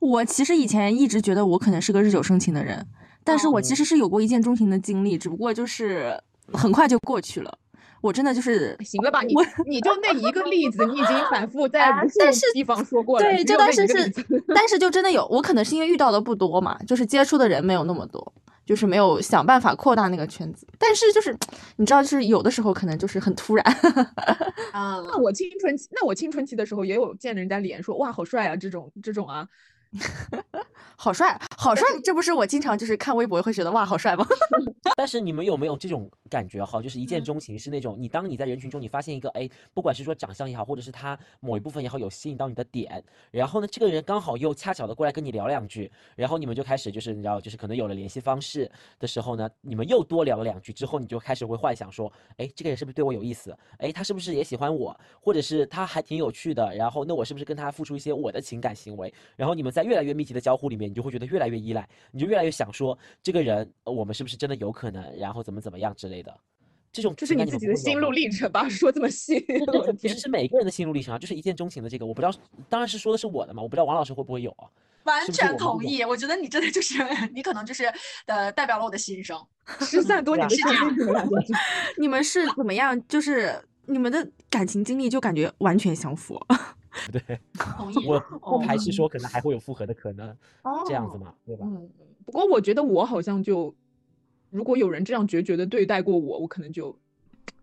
[0.00, 2.84] 我其实以前一直觉得我可能是个日久生情的人，
[3.24, 6.18] 但是我其实是有过一见钟情的经历，只不过就是
[6.52, 7.58] 很快就过去了。
[8.00, 9.22] 我真的就是行了吧？
[9.22, 9.32] 你
[9.64, 12.18] 你就那一个例子，你已经反复在无数
[12.52, 13.24] 地方说过了。
[13.24, 14.12] 对，这段是是，
[14.52, 18.32] 但是就真的有，我可能是因为遇到的不多嘛，就是接触的人没有那么多，
[18.66, 20.66] 就是没有想办法扩大那个圈子。
[20.80, 21.32] 但是就是
[21.76, 23.64] 你知道，就是有的时候可能就是很突然。
[24.72, 29.46] 啊， 那我青春期，那我青春期的时候也有见人家脸说哇好帅啊这种这种啊。
[30.96, 31.84] 好帅，好帅！
[32.04, 34.24] 这不是我经常就是看微博会觉得哇，好帅吗？
[34.96, 36.80] 但是你们有没有这种感觉哈？
[36.80, 48.70] 就是一见钟情是那种，你当你在人群中你发现一个哎，不管是说长相也好，或者是他某一部分也好，有吸引到你的点，然后呢，这个人刚好又恰巧的过来跟你聊两句，然后你们就开始就是你知道，就是可能有了联系方式
[49.00, 53.56] 的时候呢，你们又多聊了两句之后，你就开始会幻想说，哎，这个人是不是对我有意思？
[53.78, 54.96] 哎，他是不是也喜欢我？
[55.20, 56.72] 或者是他还挺有趣的？
[56.76, 59.12] 然后那我是不是跟他付出一些我的情感行为？
[59.34, 65.04] 然后你们在越来越密集的交互里面，你就会觉得越来越依赖，你就越来越想说，这个人我们是不是真的有可能？
[65.18, 66.34] 然后怎么怎么样之类的，
[66.92, 68.66] 这种就是你自己的心路历程吧？
[68.70, 69.44] 说这么细，
[69.98, 72.32] 其实是每个人的心路历程啊，就是一见钟情的这个，我不知道，
[72.68, 74.68] 当然是说的是我的嘛，我不知道王老师会不会有啊？
[75.04, 77.02] 完全同意，我觉得你真的就是
[77.34, 77.92] 你可能就是
[78.26, 79.36] 呃代表了我的心声，
[79.80, 81.28] 失散多年的这样，
[81.98, 83.08] 你们是怎么样？
[83.08, 86.40] 就是你们的感情经历就感觉完全相符。
[87.10, 87.40] 对，
[87.76, 87.96] 同意。
[88.08, 90.36] 我不排斥说可能还会有复合的可能，
[90.86, 91.66] 这样子嘛，对吧？
[91.68, 91.88] 嗯。
[92.24, 93.74] 不过我觉得我好像就，
[94.50, 96.96] 如果有人这样决绝的对待过我，我可能就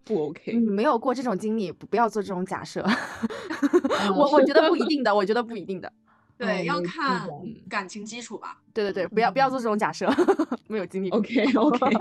[0.03, 0.53] 不 OK。
[0.53, 2.83] 你没有过这种经历，不要做这种假设。
[4.15, 5.91] 我我觉得不一定的，我觉得不一定的。
[6.39, 7.29] 对，要看
[7.69, 8.61] 感情基础吧。
[8.73, 10.09] 对对对，不要不要做这种假设，
[10.67, 11.09] 没有经历。
[11.09, 11.95] OK OK。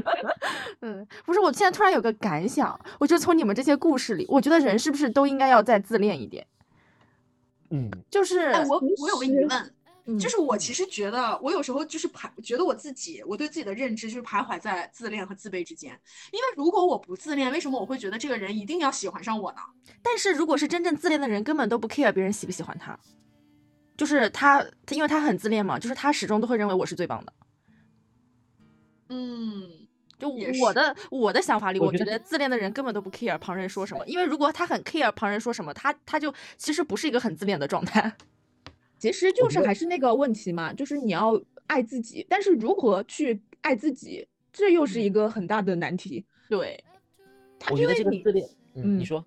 [0.82, 6.46] 嗯，不是，我现在突然有个感想，我觉得从你们这些故事里，我觉得人是不是都应该要再自恋一点？
[7.70, 15.98] 嗯，就是我我有个疑问，就是我其实觉得，我有时候就是徘，觉得我自己，我对自己的认知就是徘徊在自恋和自卑之间。
[16.32, 19.58] 因为如果我不自恋，为什么我会觉得这个人一定要喜欢上我呢？
[20.02, 22.98] 但是如果是真正自恋的人，根本都不 care 别人喜不喜欢他。
[23.96, 27.32] 就是他，他因为他很自恋嘛，就是他始终都会认为我是最棒的。
[29.08, 29.86] 嗯，
[30.18, 30.28] 就
[30.60, 38.12] 我的我的想法里，我觉得自恋的人根本都不 care 旁人说什么，因为如果他很 care 旁人说什么，他他就其实不是一个很自恋的状态。
[38.98, 46.24] 其实就是还是那个问题嘛，就是你要爱自己，但是如何去爱自己，这又是一个很大的难题。
[46.48, 46.82] 对，
[47.70, 49.24] 我觉得这个自恋，嗯，你说，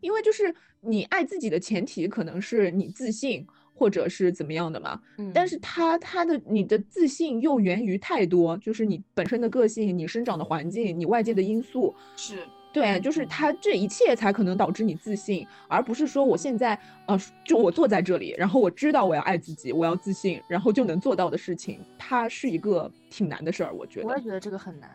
[0.00, 3.46] 因为就是你爱自己的前提可能是你自信。
[3.80, 5.00] 或者是怎么样的嘛，
[5.32, 24.08] 但是他他的你的自信又源于太多，就是你本身的个性、你生长的环境、你外界的因素，是对，就是他这一切才可能导致你自信，而不是说我现在呃，就我坐在这里，然后我知道我要爱自己，我要自信，然后就能做到的事情，它是一个挺难的事儿，我觉得。
[24.08, 24.90] 我也觉得这个很难。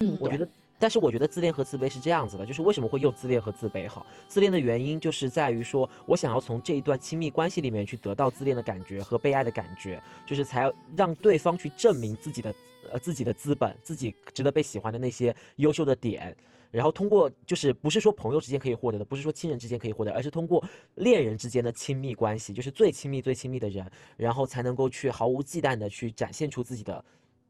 [0.00, 0.48] 嗯，我觉得。
[0.78, 3.88] 但是我觉得自恋和自卑是这样子的，就是为什么会又自恋和自卑？
[3.88, 12.54] 哈，自恋的原因就是在于说我想要从这一段亲密关系里面去得到自恋的感觉和被爱的感觉，就是才让对方去证明自己的
[12.92, 16.36] 呃自己的资本，自己值得被喜欢的那些优秀的点，
[16.70, 20.62] 然后通过就是不是说朋友之间可以获得的，不是说亲人之间可以获得，而是通过
[20.96, 27.02] 恋人之间的亲密关系，就是最亲密最亲密的人，然后才能够去毫无忌惮的去展现出自己的。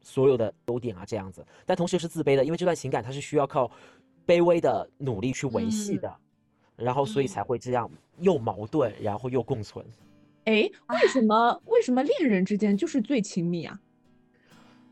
[0.07, 3.69] 所有的优点啊这样子，但同时又是自卑的，因为这段情感它是需要靠
[4.25, 6.17] 卑微的努力去维系嗯的，
[6.77, 9.85] 然后所以嗯才会这样又矛盾，然后又共存。
[10.45, 13.77] 哎，为什么为什么恋人之间就是最亲密啊？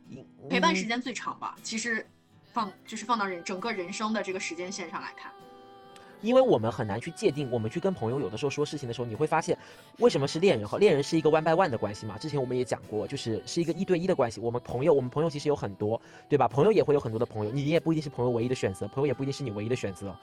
[0.10, 0.18] 嗯
[0.50, 1.56] 陪伴时间最长吧。
[1.64, 2.06] 其实
[2.44, 5.32] 放就是放到人整个人生的这个时间线上来看，
[6.26, 9.56] 因为我们很难去界定，我们去跟朋友有的时候说事情的时候，你会发现，
[10.00, 12.18] 为什么是恋人和恋人是一个 one by one 的关系嘛？
[12.18, 14.42] 之前我们也讲过，就是是一个一对一的关系。
[14.42, 16.48] 我们朋友，我们朋友其实有很多，对吧？
[16.48, 20.16] 朋友也会有很多的朋友，你也不一定是朋友唯一的选择，朋友也不一定是你唯一的选择。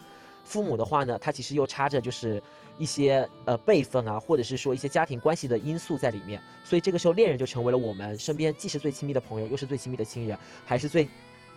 [0.42, 2.42] 父母的话呢，他其实又插着就是
[2.76, 11.08] 一些呃辈分啊，或者是说一些家庭关系的因素在里面，所以这个时候恋人就成为了我们身边既是最亲密的朋友，又是最亲密的亲人，还是最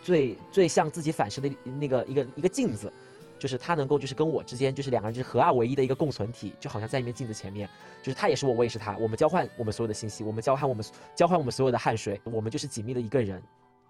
[0.04, 2.94] 最最向自己反射的那个一个一个镜子。
[3.38, 7.70] 就是他能够就是跟我之间就是两个人就是合二为一的一个共存体，就好像在一面镜子前面，
[8.02, 13.42] 就是他也是我，我也是他，我们交换我们所有的信息，我们交换我们交换我们所有的汗水，我们就是紧密的一个人。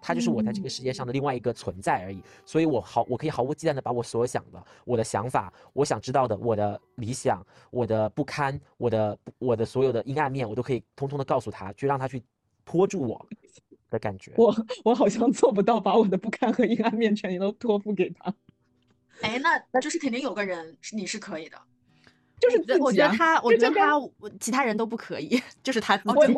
[0.02, 12.22] 他就是我在这个世界上的另外一个存在而已，所以我毫我可以毫无忌惮的把我所想的、我的想法、我想知道的、我的理想、我的不堪、我的我的所有的阴暗面，我都可以通通的告诉他，去让他去
[12.64, 13.26] 拖住我
[13.90, 14.32] 的感觉。
[14.36, 18.32] 我我好像做不到把我的不堪和阴暗面全都托付给他，
[19.22, 19.40] 哎，
[19.72, 21.56] 那就是肯定有个人是你是可以的。
[22.38, 22.78] 就是自己、啊。
[22.82, 26.32] 我觉得他，我觉得他，我其他人都不可以， 就是他自哦，己。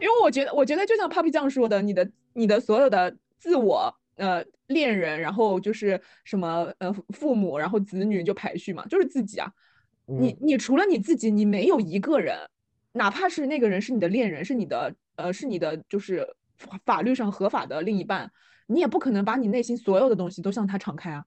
[0.00, 9.50] 因为我觉得，我觉得就像 Papi 酱说的，你的你的所有的自我，呃，恋人，然后就是什么呃父母，然后子女就排序嘛，就是自己啊。
[10.04, 12.38] 你嗯你除了你自己，你没有一个人，
[12.92, 16.26] 哪怕是那个人是你的恋人，是你的呃是你的就是
[16.58, 18.30] 法法律上合法的另一半，
[18.66, 21.24] 你也不可能把你内心所有的东西都向他敞开啊。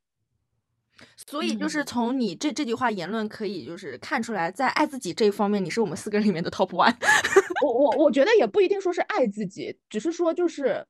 [1.16, 6.96] 所以就是嗯从你这这句话言论可以就是看出来，在爱自己这一方面，你是我们四个人里面的 top one。
[7.64, 10.86] 我我我觉得也不一定说是爱自己，只是说就是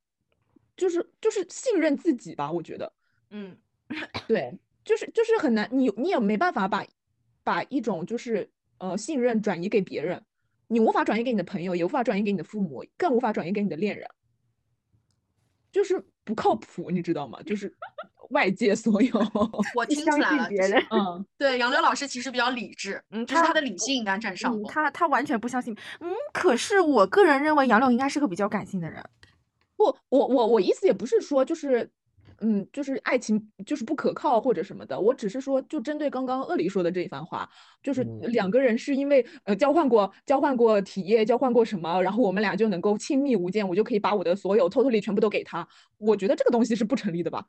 [0.78, 2.92] 就是就是信任自己吧，我觉得。
[3.30, 3.58] 嗯，
[4.28, 6.86] 对，就是就是很难，你你也没办法把
[7.44, 10.24] 把一种就是呃信任转移给别人，
[10.68, 14.10] 你无法转移给你的朋友，也无法转移给你的父母，更无法转移给你的恋人，
[15.72, 17.40] 就是不靠谱，你知道吗？
[17.46, 17.74] 就是
[18.30, 19.12] 外界所有
[19.76, 20.48] 我听出来了，
[20.92, 24.62] 嗯，对杨柳老师其实比较理智，嗯就是他他的理性应该占上。
[24.64, 25.76] 他他完全不相信。
[26.00, 29.04] 嗯，可是我个人认为杨柳应该是个比较感性的人。
[29.76, 31.90] 不，我我我意思也不是说就是，
[32.42, 37.48] 嗯，就是爱情就是不可靠或者什么的，我只是说，就针对刚刚鳄梨说的这一番话，
[37.84, 45.68] 就是嗯两个人是因为呃交换过交换过体液，交换过什么，然后我们俩就能够亲密无间，我就可以把我的所有 totally 全部都给他，
[45.98, 47.46] 我觉得这个东西是不成立的吧？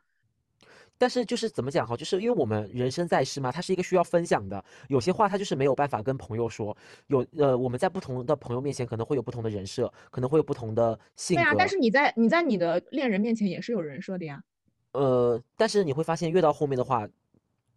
[0.99, 6.76] 但是就是怎么讲哈，就是因为我们人生在世嘛，它是一个需要分享的，有些话它就是没有办法跟朋友说，
[7.09, 14.43] 有呃我们在不同的朋友面前可能会有不同的人设，可能会有不同的性格，对啊，但是你在你在你的恋人面前也是有人设的呀。
[14.93, 17.09] 呃，但是你会发现越到后面的话，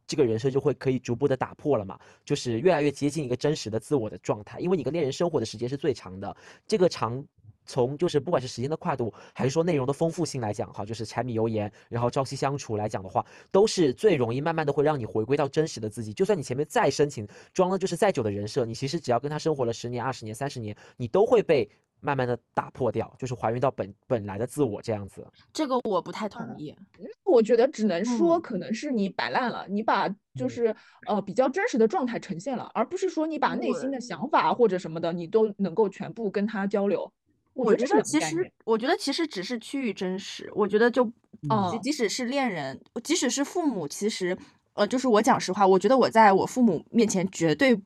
[0.07, 6.36] 这个人设就会可以逐步的打破了嘛，就是越来越接近一个真实的自我的状态，因为你跟恋人生活的时间是最长的，
[6.68, 7.26] 这个长。
[7.68, 16.13] 从就是不管是时间的跨度，还是说内容的丰富性来讲，哈，就是柴米油盐，然后朝夕相处来讲的话，都是最容易慢慢的会让你回归到真实的自己。
[16.13, 21.68] 就算你前面再深情，装了就是再久的人设，你其实只要跟他生活了十年、二十年、三十年，你都会被
[22.01, 25.25] 慢慢的打破掉，就是还原到本本来的自我这样子。
[25.51, 26.75] 这个我不太同意。
[27.23, 30.75] 我觉得只能说，嗯可能是你摆烂了，你把就嗯是
[31.07, 37.11] 呃比较真实的状态呈现了，而不是说你把内心的想法或者什么的，你都能够全部跟他交流。
[37.53, 40.51] 我觉得其实我觉得其实只是趋于真实。
[40.53, 41.03] 我觉得就，
[41.49, 44.37] 哦即即使是恋人，即使是父母，其实，
[44.73, 47.81] 呃，就是我讲实话，我觉得我在我父母面前绝对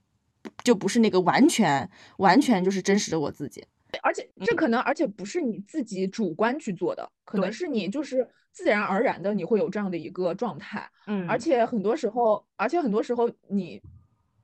[0.64, 1.88] 就不是那个完全
[2.18, 3.64] 完全就是真实的我自己。
[4.04, 10.90] 而且这可能，而且不是你自己主观去做的，可能是你就是自然而然的，你会有这样的一个状态。
[11.08, 11.28] 嗯。
[11.28, 13.82] 而且很多时候，而且很多时候你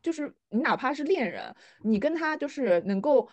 [0.02, 3.28] 就是你哪怕是恋人，你跟他就是能够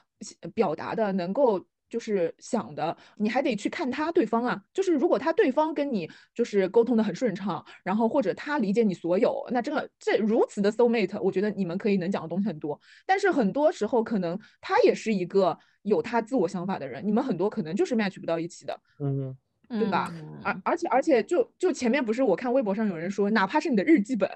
[0.54, 4.58] 表达的，能够就是想的，你还得去看他对方啊。
[4.72, 12.80] 就是如果他对方跟你就是沟通的很顺畅，然后或者他理解你所有，那这个这如此的 soul mate，我觉得你们可以能讲的东西很多。
[13.04, 18.80] 但是很多时候可能他也是一个有他自我想法的人，你们很多可能就是 match 不到一起的。
[18.98, 19.36] 嗯，
[19.68, 24.28] 对吧嗯而而且而且就就前面不是我看微博上有人说，哪怕是你的日记本，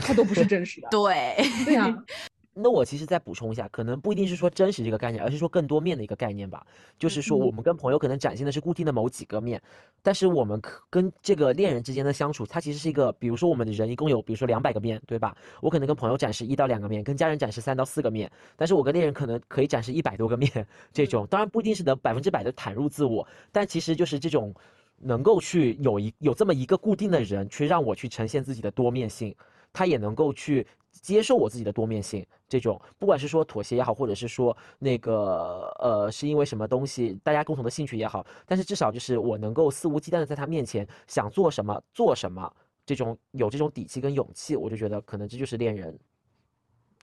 [0.00, 0.88] 它都不是真实的。
[0.92, 1.86] 对，对呀、
[2.58, 6.66] 那我其实再补充一下，可能不一定是说真实这个概念，而是说更多面的一个概念吧。
[6.98, 9.60] 就是说，我们跟朋友可能展现的是固定的某几个面，
[10.02, 15.36] 但是我们可跟这个恋人之间的相处，它其实是一个，比如说我们的人一共有，比如说两百个面，对吧？
[15.60, 24.54] 我可能跟朋友展示一到两个面，跟家人展示三到四个面，但是我跟恋人可能可以展示一百多个面，这种当然不一定是能百分之百的袒露自我，但其实就是这种
[24.96, 29.36] 能够去有一有这么一个固定的人，去让我去呈现自己的多面性，
[29.74, 30.66] 他也能够去。
[31.02, 42.52] 接受我自己的多面性，这种不管是说妥协也好，或者是说那个呃，是因为什么东西大家共同的兴趣也好，但是至少就是我能够肆无忌惮的在他面前想做什么做什么，
[42.84, 45.98] 这种有这种底气跟勇气，我就觉得可能这就是恋人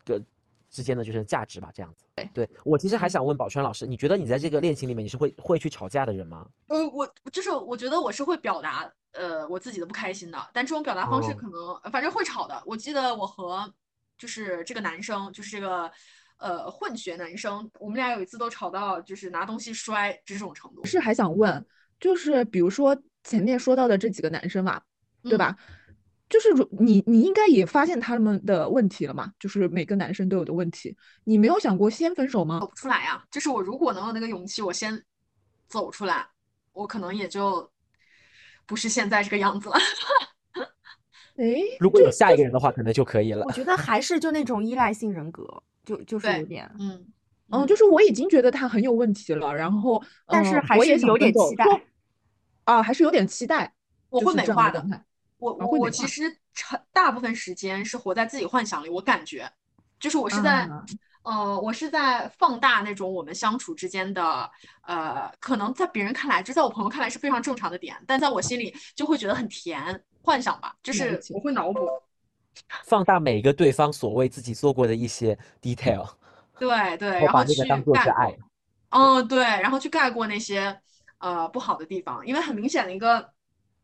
[0.05, 0.21] 的
[0.69, 2.03] 之间的就是价值吧，这样子。
[2.15, 6.47] 对，对我其实还想问宝川老师，你觉得你在这个恋情里面你是会会去吵架的人吗？
[6.67, 12.63] 呃，我就是我觉得我是会表达呃我自己的不开心的，但这种表达方式哦可能、反正会吵的。
[12.65, 13.71] 我记得我和
[14.17, 15.91] 就是这个男生，就是这个
[16.37, 20.85] 呃混血男生，我们俩有一次都吵到就是拿东西摔这种程度。
[20.85, 21.65] 是还想问，
[21.99, 24.81] 就是比如说前面说到的这几个男生嘛，
[25.23, 25.57] 对嗯吧？
[26.29, 30.95] 就是如你你应该也发现他们的问题了嘛，就是每个男生都有的问题，
[31.25, 32.67] 你没有想过先分手吗走？
[32.67, 35.03] 不出来呀、就是我如果能有那个勇气，我先
[35.67, 36.27] 走出来，
[36.71, 37.69] 我可能也就
[38.65, 39.75] 不是现在这个样子了。
[41.35, 41.45] 哎，
[41.79, 43.51] 如果有下一个人的话，可能就可以了我。
[43.51, 45.43] 觉得还是就那种依赖性人格，
[45.83, 47.05] 就就是对有点，嗯
[47.49, 51.65] 嗯，就是我已经觉得他很有问题了，然后但是嗯我也还是有点期待
[52.65, 53.73] 啊，还是有点期待，
[54.09, 54.85] 我会美化的。
[55.37, 56.23] 我我我其实
[56.53, 59.51] 成大部分时间是活在自己幻想里，我感觉
[59.99, 60.85] 就是我是在、啊
[61.23, 64.49] 呃，我是在放大那种我们相处之间的
[64.81, 71.87] 呃，可能在别人看来，就在我朋友看来是非常正常的点，但在我心里就会觉得很甜，幻想吧，就是我会脑补。
[72.85, 76.07] 放大每一个对方所谓自己做过的一些 detail，
[76.57, 78.37] 对对，然后把那然后去个当做是爱。
[78.89, 80.79] 嗯，对，然后去盖过那些
[81.17, 83.31] 呃不好的地方，因为很明显的一个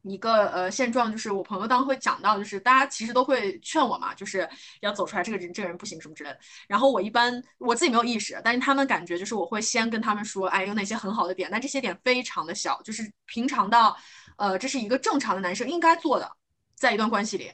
[0.03, 4.47] 一个呃现状就是，我朋友当时会讲到，就是大家其实都会劝我嘛，就是
[4.81, 6.39] 要走出来，这个人这个人不行什么之类的。
[6.67, 13.95] 然后我一般我自己没有意识，但是他们感觉就是我会先跟他们说，哎，有哪些很好的点，但这些点非常的小，就是平常到
[14.37, 16.31] 呃这是一个正常的男生应该做的，
[16.75, 17.51] 在一段关系里。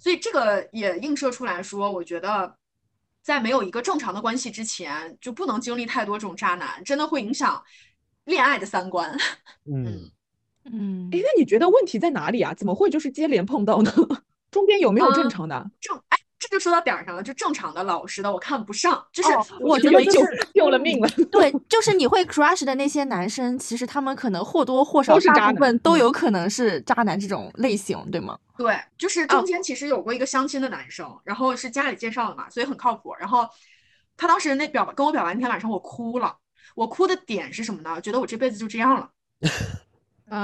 [0.00, 2.58] 所以这个也映射出来说，我觉得
[3.22, 7.62] 在没有一个正常的关系之前，就不能经历太多这种渣男，真的会影响
[8.24, 9.16] 恋爱的三观。
[9.72, 10.10] 嗯，
[10.72, 12.54] 嗯哎，那你觉得问题在哪里啊？
[12.54, 13.92] 怎么会就是接连碰到呢？
[14.50, 15.70] 中间有没有正嗯常的？
[15.80, 21.08] 正哎，这就说到点儿上了，就正常的老实的我看不上，就是哦我觉得就是 救了命了。
[21.30, 28.38] 对，就是你会 crush 的那些男生，其实他们可能或多或少大部都是渣男嗯分都有可能是渣男这种类型，对吗？
[28.56, 33.12] 对，就是中间其实有过一个相亲的男生，然后是家里介绍的嘛，所以很靠谱。
[33.18, 33.46] 然后
[34.16, 36.36] 他当时那表跟我表白那天晚上，我哭了。
[36.76, 38.00] 我哭的点是什么呢？
[38.00, 39.10] 觉得我这辈子就这样了。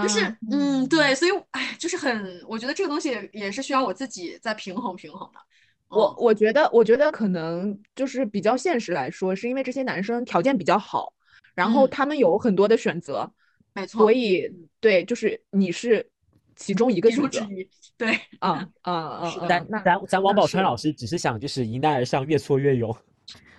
[0.03, 5.41] 就是啊嗯，对，所以哎，就是很，我觉得这个东西也是需要我自己在平衡平衡的。
[5.89, 11.13] 我我觉得，我觉得可能就是比较现实来说，是因为这些男生条件比较好，
[11.55, 13.29] 然后嗯他们有很多的选择，
[13.73, 14.49] 没错，所以
[14.81, 16.07] 对，就是你是
[16.55, 17.69] 其中一个其中选择之一。
[17.97, 19.29] 对，啊啊啊！
[19.29, 22.95] 啊咱咱咱王那宝钏老师只是想就是迎难而上，越挫越勇，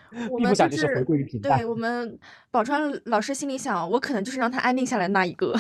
[0.10, 1.66] 并不我们就想就是回归于平淡对。
[1.66, 2.18] 我们
[2.52, 5.54] 宝川老师心里想，我可能就是让他安定下来的那一个。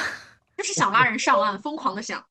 [0.61, 2.23] 就是想拉人上岸，疯狂的想。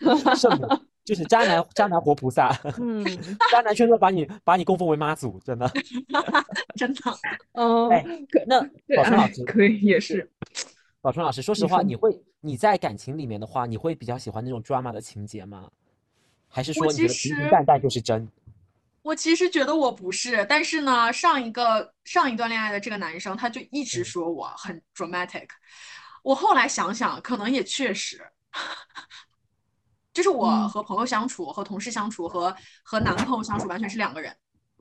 [0.34, 0.66] 圣母
[1.04, 2.48] 就是渣男渣男活菩萨，
[2.80, 3.04] 嗯，
[3.50, 5.70] 渣男圈都把你把你供奉为妈祖，真的。
[6.74, 7.00] 真的，
[7.52, 7.90] 嗯，
[8.46, 8.62] 那
[8.96, 10.30] 宝川老师， 可以也是，
[11.02, 15.68] 宝春老师，说实话，你你会你在感情里面的话，你会比较喜欢那种 drama 的情节吗？
[16.48, 18.26] 还是说你觉得平平实淡淡就是真？
[19.02, 25.48] 我其实觉得我不是，但是呢，上一个上一段恋爱的这个男生，他就一直嗯说我很 dramatic。
[26.22, 28.24] 我后来想想，可能也确实，
[30.12, 34.36] 就是我嗯和朋友相处、和同事相处、和和男朋友相处完全是两个人。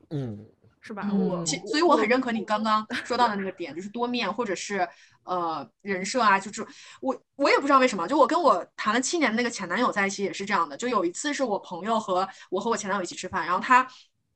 [0.09, 0.45] 嗯，
[0.81, 1.07] 是吧？
[1.11, 4.87] 嗯我其所以我很认可你刚刚说到的那个点，就是多面或者是
[5.23, 6.67] 呃人设啊，就是
[6.99, 10.75] 我我也不知道为什么，就我跟我谈了七年的那个前男友在一起也是这样的。
[10.75, 13.87] 就有一次是我朋友和我和我前男友一起吃饭，然后他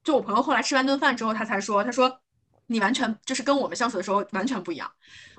[0.03, 2.21] 就我朋友后来吃完顿饭之后，他才说，他说
[2.67, 4.89] 你完全就是跟我们相处的时候完全不一样，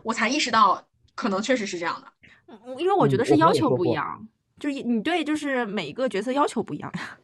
[0.04, 0.86] 我才意识到
[1.16, 2.06] 可能确实是这样的。
[2.46, 4.24] 嗯因为我觉得是要求不一样，
[4.60, 7.18] 就是你对就是每一个角色要求不一样呀，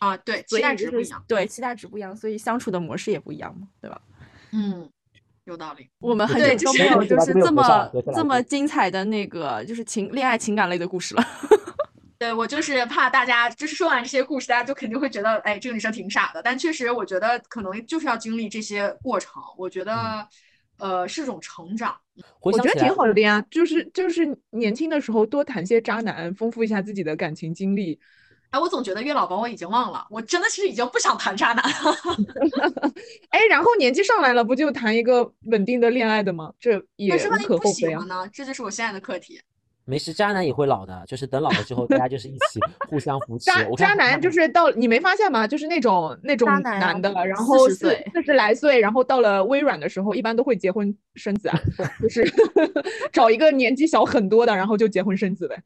[0.00, 1.24] 啊，对，期待值不一样。
[1.26, 3.98] 对，期待值不一样，所以相处的模式也不一样嘛，对吧？
[4.52, 4.86] 嗯，
[5.44, 5.88] 有道理。
[5.98, 11.24] 我们很久都没有就是这么这么精彩的那个就是情恋爱情感类的故事了。
[12.18, 16.42] 对我就是怕大家就是说完这些故事，大家就肯定会觉得，哎，这个女生挺傻的。
[16.42, 20.28] 但确实，我觉得可能就是要经历这些过程，我觉得，
[20.76, 21.96] 呃，是种成长。
[22.40, 27.98] 我觉得挺好的呀，就是就是年轻的时候多谈些渣男，丰富一下自己的感情经历。
[28.50, 31.96] 哎，我总觉得月老把我已经忘了，我真的是已经不想谈渣男了。
[33.30, 36.52] 哎，然后年纪上来了，不就谈一个稳定的恋爱的吗？
[36.58, 38.08] 这也无但是万一不可厚非啊喜欢。
[38.08, 38.28] 呢？
[38.32, 39.40] 这就是我现在的课题。
[39.90, 43.46] 没事，渣男也会老的，就是等老了之后，大家就是一起互相扶持。
[43.46, 45.48] 渣渣男就是到你没发现吗？
[45.48, 51.60] 就是那种那种渣男啊男的，然后四岁四十来岁，然后到了微软的时候，一般都会结婚生子啊，
[52.00, 52.24] 就是
[53.12, 55.60] 找一个年纪小很多的，然后就结婚生子呗。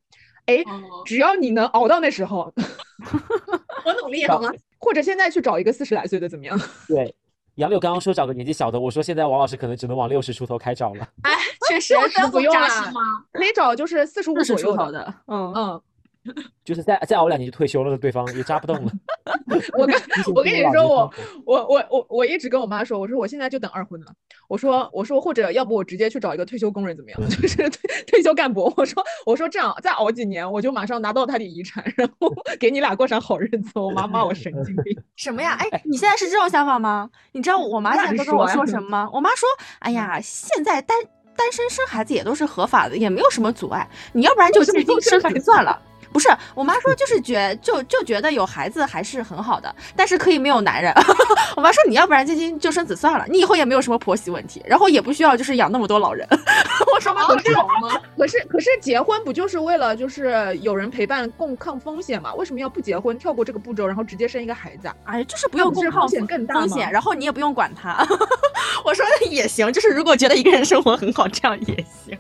[0.47, 2.51] 哎，哦，只要你能熬到那时候，
[3.85, 4.51] 我努力好吗？
[4.79, 6.59] 或者现在去找一个四十来岁的怎么样？
[6.89, 7.15] 对。
[7.57, 11.07] 杨柳刚刚说找个年纪小的，我说现在王老师可能只能往六十出头开找了。
[11.23, 11.33] 哎，
[11.69, 13.01] 确实，60这么不用啦扎心吗？
[13.33, 14.73] 可以找就是四十五左右的。
[14.73, 15.83] 出头的，嗯，嗯，
[16.65, 18.93] 就是再再熬两年就退休了的对方也扎不动了。
[19.79, 19.95] 我跟
[20.35, 21.13] 我跟你说我
[21.45, 24.07] 我我我我一直跟我妈说，我说我现在就等二婚了。
[24.49, 27.21] 我说我说或者要不我直接去找一个退休工人怎么样？
[27.29, 28.73] 就是退退休干部。
[28.77, 33.79] 我说我说这样再熬几年，我就马上拿到他的遗产，然后给你俩过上好日子。
[33.79, 34.97] 我妈骂我神经病。
[35.17, 35.57] 什么呀？
[35.61, 37.11] 哎，你现在是这种想法吗？
[37.33, 39.11] 你知道我妈现在都跟我说什么吗？
[39.13, 39.47] 我妈说，
[39.81, 40.97] 哎呀，现在单
[41.37, 45.81] 单身生孩子也都是合法的，也没有什么阻碍，你要不然就为什么借精生孩子子算了。
[46.15, 50.95] 不是，我妈说就是觉就就觉得有孩子还是很好的，但是可以没有男人。
[51.57, 56.24] 我妈说你要不然借精就生子算了，你以后也没有什么婆媳问题，然后也不需要就是养那么多老人。
[56.95, 58.01] 我说妈哦这种吗？
[58.16, 62.32] 可是可是结婚不就是为了就是有人陪伴共抗风险吗？
[62.35, 64.95] 为什么要不结婚跳过这个步骤，然后直接生一个孩子啊？
[65.07, 68.07] 哎，就是不用共抗险更大风险，然后你也不用管他。
[68.85, 72.16] 我说也行，就是如果觉得一个人生活很好，这样也行。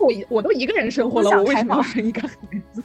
[0.00, 2.28] 我一我都一个人生活了，我为什么要生一个孩
[2.72, 2.82] 子？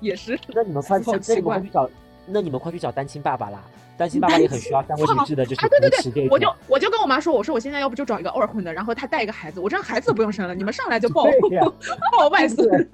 [0.00, 0.38] 也是。
[0.54, 1.90] 那你们快好那你们快去找，
[2.26, 3.62] 那你们快去找单亲爸爸啦！
[3.96, 11.24] 单亲爸爸也很需要三位女士的，就是啊，对对对，我就我就跟我妈说，我说我现在要不就找一个二婚的，然后他带一个孩子，我这样孩子都不用生了，你们上来就抱
[12.16, 12.88] 抱外孙。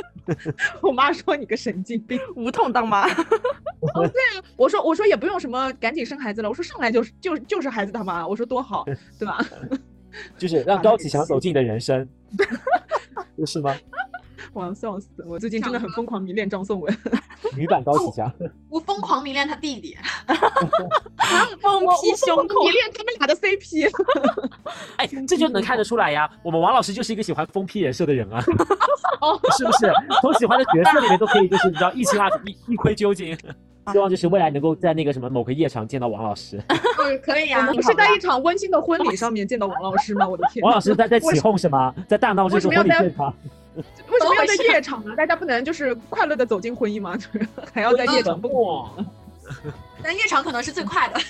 [0.82, 2.20] 我妈说你个神经病。
[2.36, 3.08] 无痛当妈，
[4.56, 8.84] 我说我说也不用什么赶紧生孩子了，我说上来就是就就是孩子他妈，我说多好，
[9.18, 9.38] 对吧？
[10.36, 12.44] 就是让高启强走进你的人生，不
[13.46, 13.74] 是吗？
[14.52, 15.08] 我要笑死！
[15.24, 16.98] 我最近真的很疯狂迷恋张颂文。
[17.56, 18.30] 女版高启强，
[18.68, 19.96] 我疯狂迷恋他弟弟。
[21.60, 22.70] 疯批胸口迷。
[22.70, 23.88] 恋他们俩的 CP。
[24.96, 26.28] 哎，这就能看得出来呀。
[26.42, 28.42] 我们王老师就是一个喜欢疯批人设的人啊，
[29.22, 29.92] 哦，是不是？
[30.20, 33.38] 从喜欢的角色里面都可以，就是你知道一清二楚、一一窥究竟。
[33.92, 36.62] 希望就是未来能够在那个什么某个夜场见到王老师。
[37.04, 40.28] 嗯，可以呀、我们是在一场温馨的婚礼上面见到王老师吗？
[40.28, 40.62] 我的天！
[40.64, 41.94] 王老师在在起哄是吗？
[42.08, 43.34] 在大闹这个婚礼现场。
[43.74, 45.14] 为什么要在夜场呢？
[45.16, 47.16] 大家不能就是快乐的走进婚姻吗？
[47.18, 48.90] 就是还要在夜场蹦哇！
[50.02, 51.20] 但夜场可能是最快的。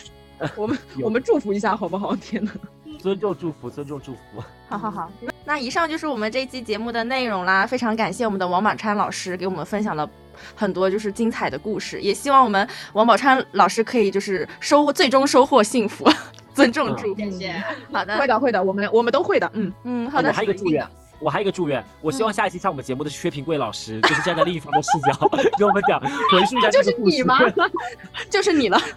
[0.57, 2.17] 我们我们祝福一下好不好？
[2.17, 2.51] 天呐，
[2.99, 4.43] 尊重祝福，尊重祝福。
[4.69, 5.11] 好好好，
[5.45, 7.65] 那以上就是我们这期节目的内容啦。
[7.65, 10.09] 非常感谢我们的王满川老师给我们分享了
[10.55, 16.09] 很多就是精彩的故事，也希望我们王宝钏老师可以就是收获最终收获幸福，
[16.55, 17.21] 尊重祝福。
[17.21, 17.65] 谢谢。
[17.93, 20.87] 好的会，的会的，我们我们都会的，嗯，嗯，好的哦我，还有一个祝愿，
[21.19, 25.29] 我还有一个祝愿，我希望下一期上我们节目的是薛平贵老师，就是站在另一方的视角
[25.59, 27.17] 给我们讲回述一下这就是个故事。
[27.17, 27.39] 你吗？
[28.31, 28.81] 就是你了。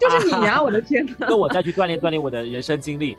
[0.00, 0.62] 就是你呀！
[0.62, 3.18] 我的天呐，跟我再去锻炼锻炼我的人生经历。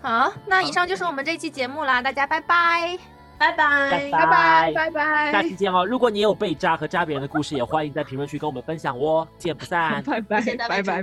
[0.00, 3.11] 好，那以上就是我们这期节目啦，大家拜拜。
[3.50, 4.10] 拜拜。
[4.10, 5.84] 拜拜拜拜下期见哦！
[5.84, 9.26] 如果你有被扎和扎别人的故事，也欢迎在评论区跟我们分享哦。
[9.36, 10.02] 见不散。
[10.04, 11.02] 拜 拜拜拜。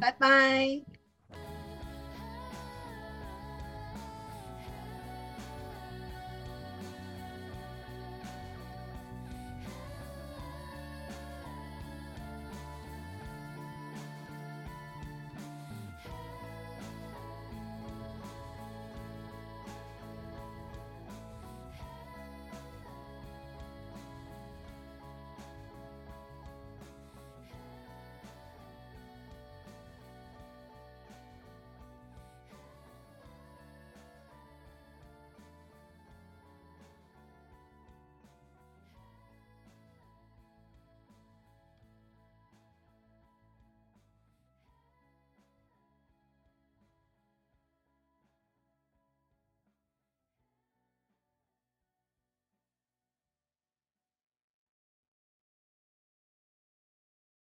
[0.00, 0.93] 拜拜。